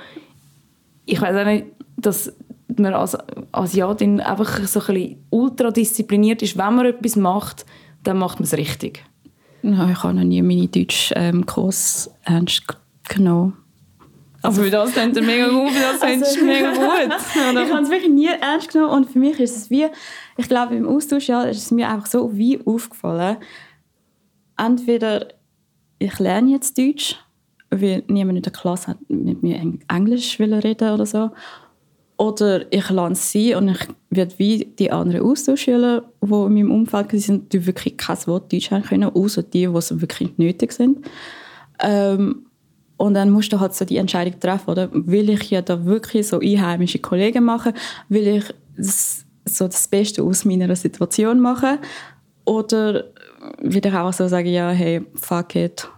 ich 1.06 1.20
weiß 1.20 1.36
auch 1.36 1.44
nicht, 1.44 1.66
dass 1.96 2.32
man 2.76 2.94
als 2.94 3.16
Asiatin 3.52 4.20
einfach 4.20 4.58
so 4.66 4.80
ein 4.80 4.86
bisschen 4.86 5.24
ultradiszipliniert 5.30 6.42
ist. 6.42 6.56
Wenn 6.56 6.74
man 6.74 6.86
etwas 6.86 7.16
macht, 7.16 7.66
dann 8.04 8.18
macht 8.18 8.38
man 8.38 8.44
es 8.44 8.56
richtig. 8.56 9.04
Nein, 9.62 9.90
ich 9.92 10.02
habe 10.02 10.14
noch 10.14 10.24
nie 10.24 10.40
meine 10.40 10.68
Deutsch-Kurs 10.68 12.10
ernst 12.24 12.62
genommen. 13.08 13.56
Also 14.42 14.62
für 14.62 14.70
das 14.70 14.97
ihr 14.97 15.23
mega 15.23 15.49
gut, 15.49 15.70
für 15.70 15.92
das 15.92 16.02
Also- 16.02 16.40
ihr 16.40 16.44
mega 16.47 16.73
gut. 16.73 17.14
ich 17.64 17.73
habe 17.73 17.82
es 17.82 17.90
wirklich 17.90 18.11
nie 18.11 18.28
ernst 18.28 18.73
genommen 18.73 18.92
und 18.92 19.11
für 19.11 19.18
mich 19.18 19.38
ist 19.38 19.56
es 19.56 19.70
wie, 19.70 19.87
ich 20.38 20.49
glaube 20.49 20.75
im 20.76 20.88
Austausch 20.88 21.28
ja, 21.28 21.42
ist 21.44 21.59
es 21.59 21.70
mir 21.70 21.88
einfach 21.88 22.06
so 22.06 22.37
wie 22.37 22.59
aufgefallen, 22.64 23.37
entweder 24.56 25.28
ich 25.99 26.18
lerne 26.18 26.50
jetzt 26.52 26.78
Deutsch, 26.78 27.16
weil 27.70 28.02
niemand 28.09 28.38
in 28.38 28.42
der 28.42 28.52
Klasse 28.52 28.88
hat 28.88 28.99
mit 29.09 29.42
mir 29.42 29.56
Eng- 29.56 29.80
Englisch 29.88 30.38
will 30.38 30.54
reden 30.54 30.90
oder 30.92 31.06
so, 31.06 31.30
oder 32.16 32.70
ich 32.73 32.88
lerne 32.90 33.12
es 33.12 33.32
sein 33.32 33.54
und 33.56 33.68
ich 33.70 33.88
werde 34.11 34.35
wie 34.38 34.64
die 34.78 34.90
anderen 34.92 35.25
Austauschschüler, 35.25 36.02
die 36.23 36.26
in 36.35 36.54
meinem 36.54 36.70
Umfeld 36.70 37.11
sind, 37.12 37.52
die 37.52 37.66
wirklich 37.66 37.97
kein 37.97 38.26
Wort 38.26 38.52
Deutsch 38.52 38.70
haben 38.70 38.82
können, 38.85 39.04
außer 39.11 39.42
die, 39.42 39.66
die 39.66 39.75
es 39.76 40.00
wirklich 40.00 40.37
nötig 40.37 40.73
sind. 40.73 41.06
Ähm, 41.82 42.47
und 43.00 43.14
dann 43.14 43.30
musst 43.30 43.50
du 43.50 43.59
halt 43.59 43.75
so 43.75 43.87
die 43.87 43.97
Entscheidung 43.97 44.38
treffen, 44.38 44.71
oder? 44.71 44.90
Will 44.92 45.30
ich 45.30 45.50
ja 45.50 45.62
da 45.62 45.87
wirklich 45.87 46.28
so 46.28 46.38
einheimische 46.38 46.99
Kollegen 46.99 47.45
machen? 47.45 47.73
Will 48.11 48.26
ich 48.26 48.45
das, 48.76 49.25
so 49.47 49.66
das 49.66 49.88
Beste 49.88 50.23
aus 50.23 50.45
meiner 50.45 50.76
Situation 50.76 51.40
machen? 51.40 51.78
Oder 52.45 53.04
ich 53.62 53.95
auch 53.95 54.12
so 54.12 54.28
sagen, 54.28 54.49
ja, 54.49 54.69
hey, 54.69 55.00
fuck 55.14 55.57
it, 55.57 55.88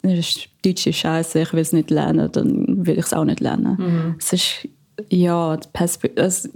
das 0.00 0.12
ist, 0.14 0.48
Deutsch 0.64 0.86
ist 0.86 0.96
scheiße, 0.96 1.40
ich 1.40 1.52
will 1.52 1.60
es 1.60 1.74
nicht 1.74 1.90
lernen, 1.90 2.32
dann 2.32 2.86
will 2.86 2.98
ich 2.98 3.04
es 3.04 3.12
auch 3.12 3.24
nicht 3.24 3.40
lernen. 3.40 4.16
Es 4.18 4.32
ist, 4.32 4.68
ja, 5.10 5.58
also, 6.16 6.48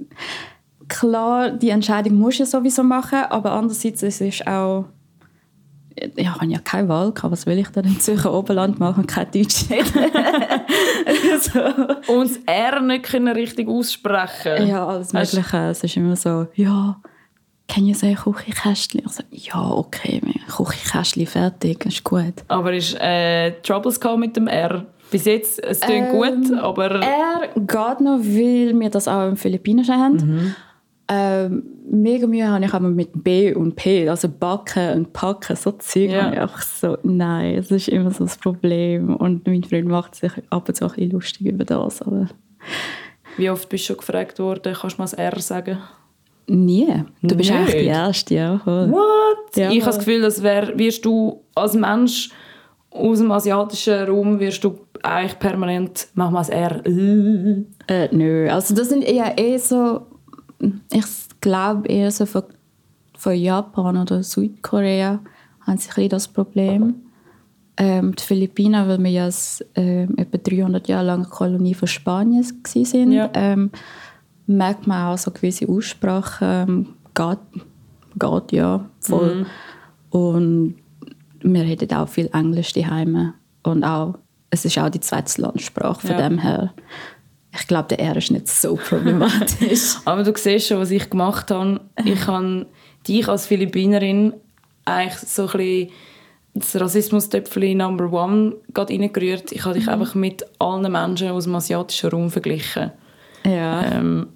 klar, 0.89 1.51
die 1.51 1.69
Entscheidung 1.69 2.15
musst 2.15 2.41
du 2.41 2.47
sowieso 2.47 2.83
machen, 2.83 3.19
aber 3.29 3.53
andererseits 3.53 4.03
es 4.03 4.23
ist 4.23 4.47
auch 4.47 4.87
ja, 5.99 6.09
ich 6.15 6.29
habe 6.29 6.47
ja 6.47 6.59
keine 6.59 6.89
Wahl 6.89 7.13
gehabt. 7.13 7.33
Was 7.33 7.47
will 7.47 7.59
ich 7.59 7.69
denn 7.69 7.85
in 7.85 8.01
Zürcher 8.01 8.33
Oberland 8.33 8.79
machen 8.79 9.07
kein 9.07 9.31
Deutsch 9.31 9.65
so. 11.41 11.61
Und 12.13 12.31
das 12.31 12.39
R 12.47 12.81
nicht 12.81 13.05
können 13.05 13.35
richtig 13.35 13.69
aussprechen 13.69 14.67
Ja, 14.67 14.87
alles 14.87 15.13
Mögliche. 15.13 15.57
Es 15.71 15.85
ist 15.85 15.97
immer 15.97 16.17
so, 16.17 16.47
ja, 16.55 16.97
can 17.69 17.87
you 17.87 17.95
say 17.95 18.15
Küchenkästchen? 18.15 19.03
Ich 19.05 19.13
so, 19.13 19.23
ja, 19.31 19.71
okay, 19.71 20.21
Küchenkästchen 20.49 21.27
fertig, 21.27 21.85
ist 21.87 22.05
gut. 22.05 22.35
Aber 22.49 22.73
ist 22.73 22.97
äh, 23.01 23.53
Troubles 23.63 24.01
mit 24.19 24.37
dem 24.37 24.47
R? 24.47 24.87
Bis 25.11 25.25
jetzt, 25.25 25.63
es 25.65 25.81
klingt 25.81 26.11
ähm, 26.11 26.13
gut, 26.13 26.59
aber... 26.59 27.01
R 27.01 27.49
geht 27.57 28.01
noch, 28.01 28.21
weil 28.21 28.79
wir 28.79 28.91
das 28.91 29.09
auch 29.09 29.27
im 29.27 29.37
Philippinischen 29.37 29.97
haben. 29.97 30.17
Mhm. 30.17 30.55
Ähm, 31.09 31.63
mega 31.91 32.27
Mühe 32.27 32.49
habe 32.49 32.65
ich 32.65 32.73
aber 32.73 32.89
mit 32.89 33.11
B 33.13 33.55
und 33.55 33.77
P, 33.77 34.09
also 34.09 34.29
backen 34.29 34.93
und 34.97 35.13
packen, 35.13 35.57
so 35.57 35.73
Zeug. 35.73 36.11
Ja. 36.11 36.31
einfach 36.31 36.63
so, 36.63 36.97
nein, 37.03 37.57
das 37.57 37.71
ist 37.71 37.89
immer 37.89 38.11
so 38.11 38.25
das 38.25 38.39
Problem. 38.39 39.17
Und 39.17 39.47
mein 39.47 39.65
Freund 39.65 39.89
macht 39.89 40.15
sich 40.15 40.33
ab 40.51 40.69
und 40.69 40.75
zu 40.75 40.85
ein 40.85 40.91
bisschen 40.93 41.11
lustig 41.11 41.47
über 41.49 41.65
das. 41.65 42.01
Aber 42.03 42.29
Wie 43.37 43.51
oft 43.51 43.69
bist 43.69 43.85
du 43.85 43.87
schon 43.89 43.97
gefragt 43.99 44.39
worden, 44.39 44.75
kannst 44.79 44.99
du 44.99 45.03
mal 45.03 45.05
das 45.05 45.15
R 45.15 45.39
sagen? 45.41 45.79
Nie. 46.47 47.05
Du 47.23 47.37
bist 47.37 47.51
eigentlich 47.51 47.83
die 47.83 47.87
Erste, 47.87 48.35
ja. 48.35 48.61
What? 48.65 49.57
Ja. 49.57 49.71
Ich 49.71 49.83
habe 49.83 49.93
das 49.93 49.99
Gefühl, 49.99 50.21
dass 50.21 50.43
wär, 50.43 50.77
wirst 50.79 51.05
du 51.05 51.45
als 51.55 51.75
Mensch 51.75 52.31
aus 52.91 53.19
dem 53.19 53.31
asiatischen 53.31 54.05
Raum 54.05 54.41
wirst 54.41 54.65
du 54.65 54.81
eigentlich 55.03 55.39
permanent 55.39 56.09
mach 56.15 56.31
mal 56.31 56.41
das 56.41 56.49
R. 56.49 56.85
Äh, 56.85 58.09
nö, 58.11 58.51
also 58.51 58.75
das 58.75 58.89
sind 58.89 59.03
eher 59.03 59.39
eh 59.39 59.57
so 59.59 60.07
ich 60.93 61.05
glaube 61.41 61.89
eher 61.89 62.11
so 62.11 62.27
von, 62.27 62.45
von 63.17 63.35
Japan 63.35 63.97
oder 63.97 64.23
Südkorea 64.23 65.21
haben 65.61 65.79
sie 65.79 65.91
ein 65.97 66.09
das 66.09 66.29
Problem. 66.29 66.95
Ähm, 67.77 68.15
die 68.15 68.23
Philippinen, 68.23 68.89
weil 68.89 69.03
wir 69.03 69.11
ja 69.11 69.29
ähm, 69.75 70.15
etwa 70.19 70.39
300 70.39 70.89
Jahre 70.89 71.07
lang 71.07 71.21
eine 71.21 71.29
Kolonie 71.29 71.75
von 71.75 71.89
Spanien 71.89 72.45
waren, 72.45 73.13
ja. 73.13 73.31
ähm, 73.35 73.71
merkt 74.47 74.87
man 74.87 75.07
auch 75.07 75.19
so 75.19 75.31
gewisse 75.31 75.69
Aussprachen, 75.69 76.69
ähm, 76.69 76.87
geht, 77.15 77.65
geht 78.19 78.53
ja 78.53 78.85
voll. 79.01 79.35
Mhm. 79.35 79.47
Und 80.11 80.75
wir 81.43 81.63
reden 81.63 81.93
auch 81.93 82.09
viel 82.09 82.29
Englisch 82.33 82.73
daheim 82.73 83.33
und 83.63 83.85
auch 83.85 84.19
es 84.51 84.65
ist 84.65 84.79
auch 84.79 84.91
die 84.91 85.01
zweite 85.01 85.41
Landsprache 85.41 86.07
von 86.09 86.19
ja. 86.19 86.29
dem 86.29 86.39
her 86.39 86.75
ich 87.53 87.67
glaube, 87.67 87.89
der 87.89 88.01
R 88.01 88.17
ist 88.17 88.31
nicht 88.31 88.49
so 88.49 88.77
problematisch. 88.89 89.97
Aber 90.05 90.23
du 90.23 90.33
siehst 90.37 90.69
schon, 90.69 90.79
was 90.79 90.91
ich 90.91 91.11
gemacht 91.11 91.51
habe. 91.51 91.81
Ich 92.05 92.27
habe 92.27 92.67
dich 93.07 93.29
als 93.29 93.47
Philippinerin 93.47 94.35
eigentlich 94.85 95.19
so 95.19 95.43
ein 95.43 95.53
bisschen 95.53 95.91
das 96.55 96.81
Rassismus-Töpfchen 96.81 97.79
Number 97.79 98.13
One 98.13 98.57
reingerührt. 98.77 99.53
Ich 99.53 99.65
habe 99.65 99.75
dich 99.75 99.87
mhm. 99.87 99.93
einfach 99.93 100.15
mit 100.15 100.45
allen 100.59 100.91
Menschen 100.91 101.31
aus 101.31 101.45
dem 101.45 101.55
asiatischen 101.55 102.11
Raum 102.11 102.31
verglichen. 102.31 102.91
Ja. 103.45 103.85
Ähm, 103.85 104.29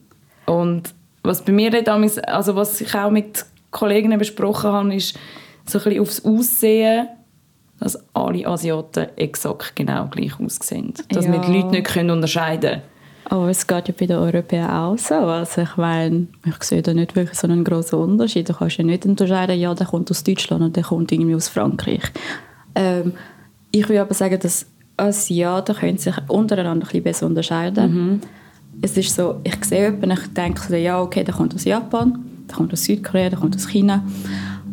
und 0.47 0.94
was 1.23 1.42
bei 1.42 1.52
mir 1.52 1.71
damals, 1.83 2.18
also 2.18 2.54
was 2.54 2.80
ich 2.80 2.94
auch 2.94 3.11
mit 3.11 3.44
Kollegen 3.71 4.16
besprochen 4.18 4.71
habe, 4.71 4.94
ist 4.94 5.18
so 5.66 5.78
ein 5.78 5.85
bisschen 5.85 6.00
aufs 6.00 6.25
Aussehen, 6.25 7.09
dass 7.80 7.99
alle 8.14 8.47
Asiaten 8.47 9.09
exakt 9.16 9.75
genau 9.75 10.06
gleich 10.06 10.38
aussehen. 10.38 10.94
Dass 11.09 11.26
ja. 11.26 11.33
wir 11.33 11.40
die 11.40 11.52
Leute 11.52 11.71
nicht 11.71 11.97
unterscheiden 11.97 12.71
können. 12.71 12.83
Aber 13.26 13.48
es 13.48 13.66
geht 13.66 13.88
ja 13.88 13.94
bei 13.98 14.06
den 14.06 14.16
Europäern 14.16 14.70
auch 14.70 14.98
so. 14.98 15.14
Also 15.14 15.62
ich 15.62 15.76
meine, 15.76 16.26
ich 16.44 16.62
sehe 16.62 16.82
da 16.82 16.92
nicht 16.92 17.16
wirklich 17.16 17.38
so 17.38 17.46
einen 17.46 17.64
großen 17.64 17.98
Unterschied. 17.98 18.48
Du 18.48 18.54
kannst 18.54 18.76
ja 18.76 18.84
nicht 18.84 19.06
unterscheiden, 19.06 19.58
ja, 19.58 19.74
der 19.74 19.86
kommt 19.86 20.10
aus 20.10 20.24
Deutschland 20.24 20.62
und 20.62 20.76
der 20.76 20.84
kommt 20.84 21.10
irgendwie 21.10 21.34
aus 21.34 21.48
Frankreich. 21.48 22.02
Ähm, 22.74 23.14
ich 23.70 23.88
würde 23.88 24.02
aber 24.02 24.14
sagen, 24.14 24.38
dass 24.38 24.66
Asiaten 24.96 25.74
können 25.74 25.98
sich 25.98 26.14
untereinander 26.28 26.84
ein 26.84 26.88
bisschen 26.88 27.02
besser 27.02 27.26
unterscheiden. 27.26 27.94
Mhm. 27.94 28.20
Es 28.82 28.96
ist 28.96 29.14
so, 29.14 29.40
ich 29.44 29.64
sehe 29.64 29.90
jemanden, 29.90 30.12
ich 30.12 30.34
denke 30.34 30.60
so, 30.68 30.74
ja, 30.74 31.00
okay, 31.00 31.24
der 31.24 31.34
kommt 31.34 31.54
aus 31.54 31.64
Japan, 31.64 32.24
der 32.48 32.56
kommt 32.56 32.72
aus 32.72 32.84
Südkorea, 32.84 33.30
der 33.30 33.38
kommt 33.38 33.56
aus 33.56 33.68
China. 33.68 34.04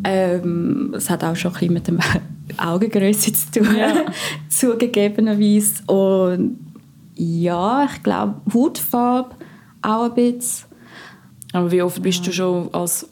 Ähm, 0.04 0.94
es 0.96 1.08
hat 1.08 1.24
auch 1.24 1.36
schon 1.36 1.52
ein 1.52 1.74
bisschen 1.74 1.74
mit 1.74 2.04
der 2.04 2.22
Augengröße 2.68 3.32
zu 3.32 3.60
tun, 3.60 3.76
ja. 3.76 3.92
zugegebenerweise. 4.48 5.84
Und 5.86 6.71
ja, 7.14 7.84
ich 7.84 8.02
glaube, 8.02 8.40
Hautfarbe 8.52 9.36
auch 9.82 10.04
ein 10.04 10.14
bisschen. 10.14 10.68
Aber 11.52 11.70
wie 11.70 11.82
oft 11.82 12.02
bist 12.02 12.26
du 12.26 12.32
schon 12.32 12.72
als 12.72 13.08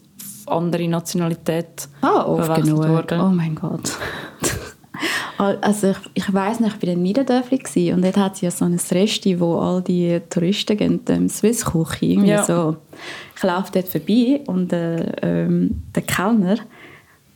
andere 0.47 0.87
Nationalität 0.87 1.87
ah, 2.01 2.23
oft 2.25 2.55
genug. 2.55 2.87
worden? 2.87 3.21
Oh 3.21 3.29
mein 3.29 3.55
Gott. 3.55 3.91
also 5.37 5.91
ich, 5.91 5.97
ich 6.13 6.33
weiß 6.33 6.59
nicht, 6.59 6.75
ich 6.77 6.87
war 6.87 6.93
in 6.93 7.03
Niederdörfli 7.03 7.93
und 7.93 8.03
dort 8.03 8.17
hat 8.17 8.35
es 8.35 8.41
ja 8.41 8.51
so 8.51 8.65
ein 8.65 8.79
Resti, 8.91 9.39
wo 9.39 9.57
all 9.59 9.81
die 9.81 10.19
Touristen 10.29 10.77
gehen, 10.77 11.01
ähm, 11.09 11.29
Swiss 11.29 11.65
Küche, 11.65 12.05
ja. 12.05 12.43
so. 12.43 12.77
Ich 13.35 13.43
laufe 13.43 13.71
dort 13.71 13.87
vorbei 13.87 14.41
und 14.47 14.73
äh, 14.73 15.11
ähm, 15.21 15.83
der 15.95 16.03
Kellner 16.03 16.57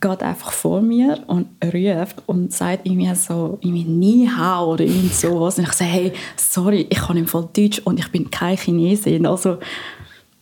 geht 0.00 0.22
einfach 0.22 0.52
vor 0.52 0.82
mir 0.82 1.18
und 1.26 1.46
ruft 1.64 2.22
und 2.26 2.52
sagt 2.52 2.86
irgendwie 2.86 3.14
so 3.14 3.58
irgendwie 3.60 3.84
Ni 3.84 4.28
Hao 4.36 4.72
oder 4.74 4.84
irgend 4.84 5.14
sowas. 5.14 5.58
Und 5.58 5.64
ich 5.64 5.72
sage, 5.72 5.90
hey, 5.90 6.12
sorry, 6.36 6.86
ich 6.88 6.98
kann 6.98 7.16
im 7.16 7.26
Fall 7.26 7.48
Deutsch 7.56 7.80
und 7.84 7.98
ich 7.98 8.10
bin 8.12 8.30
kein 8.30 8.56
Chinesin. 8.56 9.26
Also 9.26 9.58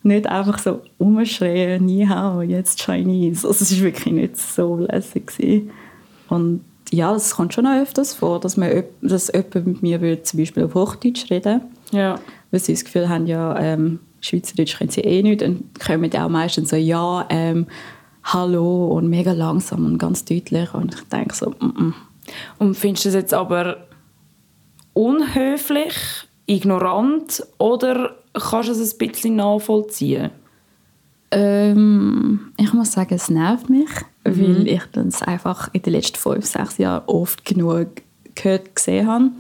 nicht 0.03 0.27
einfach 0.27 0.59
so 0.59 0.83
umschreien, 0.99 1.85
Ni 1.85 2.07
Hao, 2.07 2.43
jetzt 2.43 2.83
Chinese. 2.83 3.47
Also 3.47 3.65
es 3.65 3.77
war 3.77 3.85
wirklich 3.85 4.15
nicht 4.15 4.37
so 4.37 4.77
lässig. 4.79 5.29
Gewesen. 5.29 5.71
Und 6.29 6.61
ja, 6.91 7.15
es 7.15 7.35
kommt 7.35 7.55
schon 7.55 7.67
öfters 7.67 8.15
vor, 8.15 8.41
dass, 8.41 8.57
man, 8.57 8.85
dass 9.01 9.33
jemand 9.33 9.67
mit 9.67 9.83
mir 9.83 10.01
würde, 10.01 10.23
zum 10.23 10.41
Beispiel 10.41 10.65
auf 10.65 10.75
Hochdeutsch 10.75 11.31
reden 11.31 11.63
ja. 11.95 12.19
Weil 12.51 12.61
sie 12.61 12.73
das 12.73 12.85
Gefühl 12.85 13.09
haben, 13.09 13.27
ja, 13.27 13.59
ähm, 13.59 14.01
Schweizerdeutsch 14.21 14.79
können 14.79 14.91
sie 14.91 15.03
eh 15.03 15.23
nicht. 15.23 15.43
Und 15.43 15.79
kommen 15.79 16.15
auch 16.15 16.29
meistens 16.29 16.71
so, 16.71 16.77
ja, 16.77 17.27
ähm, 17.31 17.67
Hallo 18.25 18.89
und 18.89 19.09
mega 19.09 19.33
langsam 19.33 19.85
und 19.85 19.99
ganz 19.99 20.25
deutlich. 20.25 20.73
Und 20.75 20.95
ich 20.95 21.03
denke 21.09 21.35
so, 21.35 21.51
mm 21.51 21.53
-mm. 21.65 21.93
Und 22.59 22.75
findest 22.75 23.05
du 23.05 23.09
das 23.11 23.15
jetzt 23.15 23.35
aber 23.35 23.87
unhöflich, 24.95 25.95
ignorant 26.47 27.43
oder 27.59 28.17
kannst 28.33 28.69
du 28.69 28.73
es 28.73 28.95
ein 28.95 28.99
bisschen 28.99 29.37
nachvollziehen? 29.37 30.31
Ähm, 31.31 32.53
ich 32.57 32.73
muss 32.73 32.93
sagen, 32.93 33.15
es 33.15 33.29
nervt 33.29 33.69
mich, 33.69 33.91
mhm. 34.25 34.57
weil 34.57 34.69
ich 34.69 34.83
das 34.93 35.23
einfach 35.23 35.69
in 35.73 35.83
den 35.83 35.93
letzten 35.95 36.17
fünf, 36.17 36.47
sechs 36.47 36.79
Jahren 36.79 37.03
oft 37.07 37.45
genug 37.45 37.89
gehört, 38.35 38.75
gesehen 38.75 39.07
habe. 39.07 39.31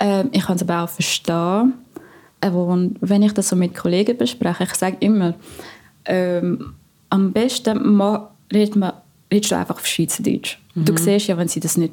Ähm, 0.00 0.28
ich 0.32 0.44
kann 0.44 0.56
es 0.56 0.62
aber 0.62 0.82
auch 0.82 0.88
verstehen. 0.88 1.74
Und 2.44 2.96
wenn 3.00 3.22
ich 3.22 3.32
das 3.32 3.48
so 3.48 3.56
mit 3.56 3.74
Kollegen 3.74 4.18
bespreche, 4.18 4.64
ich 4.64 4.74
sage 4.74 4.96
immer, 4.98 5.34
ähm, 6.04 6.74
am 7.12 7.32
besten 7.32 8.00
redet 8.52 8.76
man 8.76 8.92
redest 9.30 9.50
du 9.50 9.56
einfach 9.56 9.76
auf 9.76 9.86
Schweizerdeutsch. 9.86 10.58
Mhm. 10.74 10.84
Du 10.84 10.96
siehst 10.96 11.26
ja, 11.26 11.38
wenn 11.38 11.48
sie 11.48 11.60
das 11.60 11.76
nicht 11.76 11.92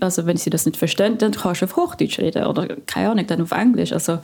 also 0.00 0.26
wenn 0.26 0.36
sie 0.36 0.50
das 0.50 0.66
nicht 0.66 0.76
verstehen, 0.76 1.18
dann 1.18 1.32
kannst 1.32 1.62
du 1.62 1.66
auf 1.66 1.76
Hochdeutsch 1.76 2.18
reden 2.18 2.46
oder 2.46 2.68
keine 2.86 3.10
Ahnung, 3.10 3.26
dann 3.26 3.42
auf 3.42 3.52
Englisch. 3.52 3.92
Also 3.92 4.18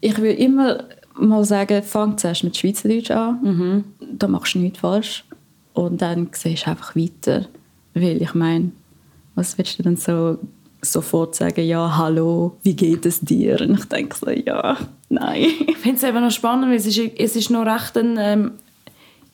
ich 0.00 0.16
würde 0.18 0.34
immer 0.34 0.84
mal 1.14 1.44
sagen, 1.44 1.82
fang 1.82 2.16
zuerst 2.18 2.44
mit 2.44 2.56
Schweizerdeutsch 2.56 3.10
an, 3.10 3.38
mhm. 3.42 3.84
da 4.00 4.28
machst 4.28 4.54
du 4.54 4.58
nichts 4.58 4.80
falsch 4.80 5.24
und 5.72 6.00
dann 6.02 6.28
siehst 6.32 6.66
du 6.66 6.70
einfach 6.70 6.94
weiter, 6.94 7.46
weil 7.94 8.22
ich 8.22 8.34
meine, 8.34 8.70
was 9.34 9.58
willst 9.58 9.78
du 9.78 9.82
dann 9.82 9.96
so 9.96 10.38
sofort 10.82 11.34
sagen, 11.34 11.66
ja, 11.66 11.96
hallo, 11.96 12.56
wie 12.62 12.74
geht 12.74 13.06
es 13.06 13.20
dir? 13.20 13.60
Und 13.60 13.78
ich 13.78 13.84
denke 13.86 14.16
so, 14.16 14.30
ja, 14.30 14.76
nein. 15.08 15.48
Ich 15.66 15.76
finde 15.78 15.96
es 15.96 16.02
eben 16.04 16.20
noch 16.20 16.30
spannend, 16.30 16.68
weil 16.68 16.76
es 16.76 16.86
ist, 16.86 16.98
es 16.98 17.34
ist 17.34 17.50
noch 17.50 17.66
recht 17.66 17.96
ein, 17.96 18.16
ähm, 18.18 18.52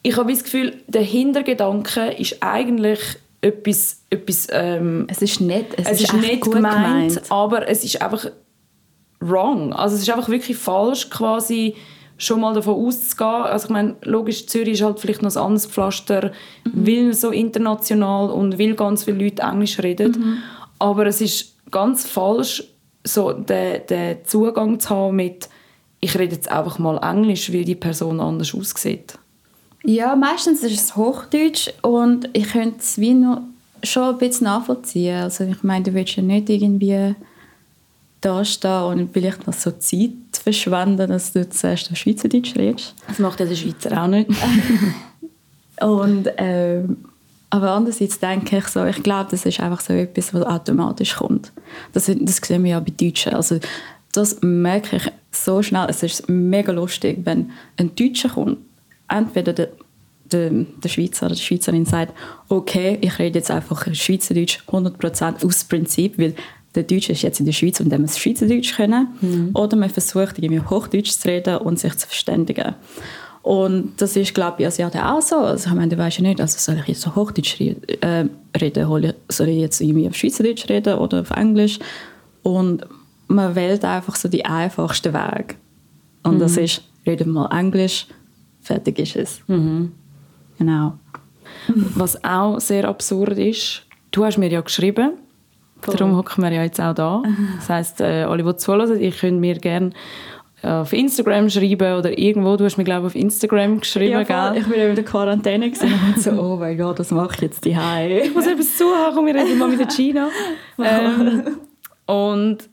ich 0.03 0.17
habe 0.17 0.33
das 0.33 0.45
Gefühl, 0.45 0.83
der 0.89 1.03
Hintergedanke 1.03 2.13
ist 2.13 2.43
eigentlich 2.43 3.01
etwas, 3.41 4.03
etwas 4.11 4.49
ähm, 4.51 5.07
es 5.09 5.23
ist 5.23 5.41
nicht, 5.41 5.67
es, 5.77 5.87
es 5.87 6.01
ist, 6.01 6.13
ist 6.13 6.15
nicht 6.15 6.43
gemeint, 6.43 7.15
gemeint, 7.15 7.23
aber 7.31 7.69
es 7.69 7.85
ist 7.85 8.01
einfach 8.01 8.27
wrong. 9.21 9.73
Also 9.73 9.97
es 9.97 10.03
ist 10.03 10.11
einfach 10.11 10.29
wirklich 10.29 10.57
falsch, 10.57 11.11
quasi 11.11 11.75
schon 12.19 12.41
mal 12.41 12.55
davon 12.55 12.87
auszugehen. 12.87 13.29
Also 13.29 13.67
ich 13.67 13.71
meine, 13.71 13.97
logisch, 14.03 14.47
Zürich 14.47 14.75
ist 14.75 14.83
halt 14.83 15.01
vielleicht 15.01 15.23
noch 15.23 15.35
ein 15.35 15.43
anderes 15.43 15.67
Pflaster, 15.67 16.33
mhm. 16.65 16.87
weil 16.87 17.15
so 17.15 17.31
international 17.31 18.31
und 18.31 18.59
will 18.59 18.75
ganz 18.75 19.05
viele 19.05 19.25
Leute 19.25 19.43
Englisch 19.43 19.79
reden. 19.81 20.13
Mhm. 20.13 20.39
Aber 20.79 21.07
es 21.07 21.21
ist 21.21 21.57
ganz 21.71 22.07
falsch, 22.07 22.65
so 23.05 23.33
den, 23.33 23.87
den 23.89 24.25
Zugang 24.25 24.79
zu 24.79 24.91
haben 24.91 25.17
mit 25.17 25.49
ich 26.05 26.19
rede 26.19 26.35
jetzt 26.35 26.51
einfach 26.51 26.81
mal 26.81 26.99
Englisch, 26.99 27.53
weil 27.53 27.65
die 27.65 27.77
Person 27.77 28.19
anders 28.19 28.55
aussieht. 28.55 29.15
Ja, 29.85 30.15
meistens 30.15 30.63
ist 30.63 30.81
es 30.81 30.97
Hochdeutsch 30.97 31.71
und 31.83 32.29
ich 32.33 32.49
könnte 32.53 32.79
es 32.79 32.99
wie 32.99 33.15
noch 33.15 33.43
schon 33.83 34.15
ein 34.15 34.19
bisschen 34.19 34.45
nachvollziehen. 34.45 35.23
Also 35.23 35.45
ich 35.45 35.63
meine, 35.63 35.85
du 35.85 35.95
willst 35.95 36.17
ja 36.17 36.23
nicht 36.23 36.49
irgendwie 36.49 37.15
da 38.21 38.45
stehen 38.45 38.85
und 38.85 39.13
vielleicht 39.13 39.47
noch 39.47 39.55
so 39.55 39.73
Zeit 39.73 40.11
verschwenden, 40.33 41.09
dass 41.09 41.33
du 41.33 41.49
zuerst 41.49 41.91
auf 41.91 41.97
Schweizerdeutsch 41.97 42.55
redest. 42.57 42.95
Das 43.09 43.19
macht 43.19 43.41
ja 43.41 43.47
der 43.47 43.57
Schweizer 43.57 44.01
auch 44.01 44.07
nicht. 44.07 44.31
und 45.81 46.29
ähm, 46.37 46.99
Aber 47.51 47.73
andererseits 47.73 48.21
denke 48.21 48.59
ich 48.59 48.69
so, 48.69 48.85
ich 48.85 49.03
glaube, 49.03 49.31
das 49.31 49.45
ist 49.45 49.61
einfach 49.61 49.81
so 49.81 49.93
etwas, 49.93 50.33
was 50.33 50.43
automatisch 50.47 51.17
kommt. 51.17 51.53
Das, 51.93 52.07
das 52.07 52.37
sehen 52.37 52.63
wir 52.63 52.71
ja 52.71 52.81
bei 52.81 52.93
Deutschen. 52.97 53.35
Also 53.35 53.59
das 54.13 54.39
merke 54.43 54.97
ich 54.97 55.13
so 55.33 55.63
schnell. 55.63 55.87
Es 55.91 56.03
ist 56.03 56.29
mega 56.29 56.71
lustig, 56.73 57.19
wenn 57.25 57.51
ein 57.77 57.95
Deutscher 57.97 58.29
kommt, 58.29 58.59
entweder 59.13 59.53
der, 59.53 59.69
der, 60.25 60.51
der 60.51 60.89
Schweizer 60.89 61.27
oder 61.27 61.35
die 61.35 61.43
Schweizerin 61.43 61.85
sagt, 61.85 62.15
okay, 62.49 62.99
ich 63.01 63.19
rede 63.19 63.39
jetzt 63.39 63.51
einfach 63.51 63.87
Schweizerdeutsch 63.95 64.61
100% 64.69 65.45
aus 65.45 65.65
Prinzip, 65.65 66.19
weil 66.19 66.35
der 66.75 66.85
Deutsche 66.85 67.13
ist 67.13 67.23
jetzt 67.23 67.41
in 67.41 67.47
der 67.47 67.53
Schweiz 67.53 67.81
und 67.81 67.91
der 67.91 67.99
muss 67.99 68.19
Schweizerdeutsch 68.19 68.77
können. 68.77 69.09
Mhm. 69.21 69.51
Oder 69.55 69.77
man 69.77 69.91
versucht, 69.91 70.39
irgendwie 70.39 70.61
Hochdeutsch 70.61 71.11
zu 71.11 71.29
reden 71.29 71.59
und 71.59 71.79
sich 71.79 71.97
zu 71.97 72.07
verständigen. 72.07 72.75
Und 73.43 74.01
das 74.01 74.15
ist, 74.15 74.35
glaube 74.35 74.57
ich, 74.61 74.67
also 74.67 74.83
ja 74.83 75.15
auch 75.15 75.21
so. 75.21 75.37
Also, 75.37 75.69
ich 75.69 75.75
meine, 75.75 75.89
du 75.89 75.99
weißt 75.99 76.19
ja 76.19 76.23
nicht, 76.23 76.41
also 76.41 76.59
soll 76.59 76.81
ich 76.81 76.89
jetzt 76.89 77.01
so 77.01 77.15
Hochdeutsch 77.15 77.61
äh, 77.61 78.27
reden, 78.59 79.13
soll 79.29 79.49
ich 79.49 79.59
jetzt 79.59 79.81
irgendwie 79.81 80.09
auf 80.09 80.15
Schweizerdeutsch 80.15 80.69
reden 80.69 80.99
oder 80.99 81.21
auf 81.23 81.31
Englisch? 81.31 81.79
Und 82.43 82.87
man 83.27 83.55
wählt 83.55 83.85
einfach 83.85 84.15
so 84.15 84.29
die 84.29 84.45
einfachsten 84.45 85.13
Weg. 85.13 85.57
Und 86.23 86.37
mhm. 86.37 86.41
das 86.41 86.57
ist, 86.57 86.83
reden 87.05 87.33
wir 87.33 87.49
mal 87.49 87.59
Englisch, 87.59 88.07
fertig 88.63 88.99
ist 88.99 89.17
es. 89.17 89.43
Mhm. 89.47 89.93
Genau. 90.59 90.95
Was 91.95 92.23
auch 92.25 92.61
sehr 92.61 92.89
absurd 92.89 93.39
ist, 93.39 93.87
du 94.11 94.25
hast 94.25 94.39
mir 94.39 94.51
ja 94.51 94.61
geschrieben, 94.61 95.13
Voll. 95.81 95.97
darum 95.97 96.17
hocken 96.17 96.43
wir 96.43 96.53
ja 96.53 96.63
jetzt 96.63 96.81
auch 96.81 96.95
da. 96.95 97.23
Das 97.57 97.69
heisst, 97.69 98.01
äh, 98.01 98.23
alle, 98.23 98.43
die 98.43 98.57
zuhören, 98.57 99.01
ihr 99.01 99.11
könnt 99.11 99.41
mir 99.41 99.57
gerne 99.57 99.91
auf 100.63 100.93
Instagram 100.93 101.51
schreiben 101.51 101.99
oder 101.99 102.17
irgendwo. 102.17 102.57
Du 102.57 102.65
hast 102.65 102.77
mir, 102.79 102.85
glaube 102.85 103.09
ich, 103.09 103.15
auf 103.15 103.15
Instagram 103.17 103.81
geschrieben, 103.81 104.13
ja, 104.13 104.23
gell? 104.23 104.61
Ich 104.61 104.67
bin 104.69 104.81
in 104.81 104.95
der 104.95 105.05
Quarantäne 105.05 105.67
und 105.67 106.23
so, 106.23 106.31
oh 106.39 106.57
mein 106.57 106.79
Gott, 106.79 107.01
das 107.01 107.11
mache 107.11 107.35
ich 107.35 107.41
jetzt 107.43 107.65
die 107.65 107.77
Ich 108.23 108.35
muss 108.35 108.47
etwas 108.47 108.77
zuhören, 108.77 109.27
wir 109.27 109.35
reden 109.35 109.59
mal 109.59 109.69
mit 109.69 109.81
der 109.81 109.89
Gina. 109.89 110.29
ähm, 110.79 111.57
und 112.07 112.69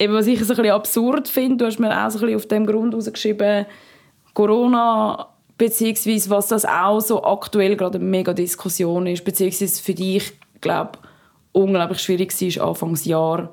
eben, 0.00 0.14
was 0.14 0.26
ich 0.26 0.40
so 0.40 0.52
ein 0.52 0.56
bisschen 0.56 0.72
absurd 0.72 1.28
finde, 1.28 1.58
du 1.58 1.66
hast 1.66 1.78
mir 1.78 1.90
auch 1.90 2.10
so 2.10 2.18
ein 2.18 2.22
bisschen 2.22 2.36
auf 2.36 2.46
dem 2.46 2.66
Grund 2.66 2.94
rausgeschrieben, 2.94 3.66
Corona 4.34 5.28
beziehungsweise 5.58 6.30
was 6.30 6.48
das 6.48 6.64
auch 6.64 7.00
so 7.00 7.22
aktuell 7.22 7.76
gerade 7.76 7.98
eine 7.98 8.08
mega 8.08 8.32
Diskussion 8.32 9.06
ist, 9.06 9.24
beziehungsweise 9.24 9.82
für 9.82 9.94
dich, 9.94 10.32
glaube 10.60 10.98
unglaublich 11.52 12.00
schwierig 12.00 12.32
war, 12.58 12.68
Anfangsjahr 12.68 13.52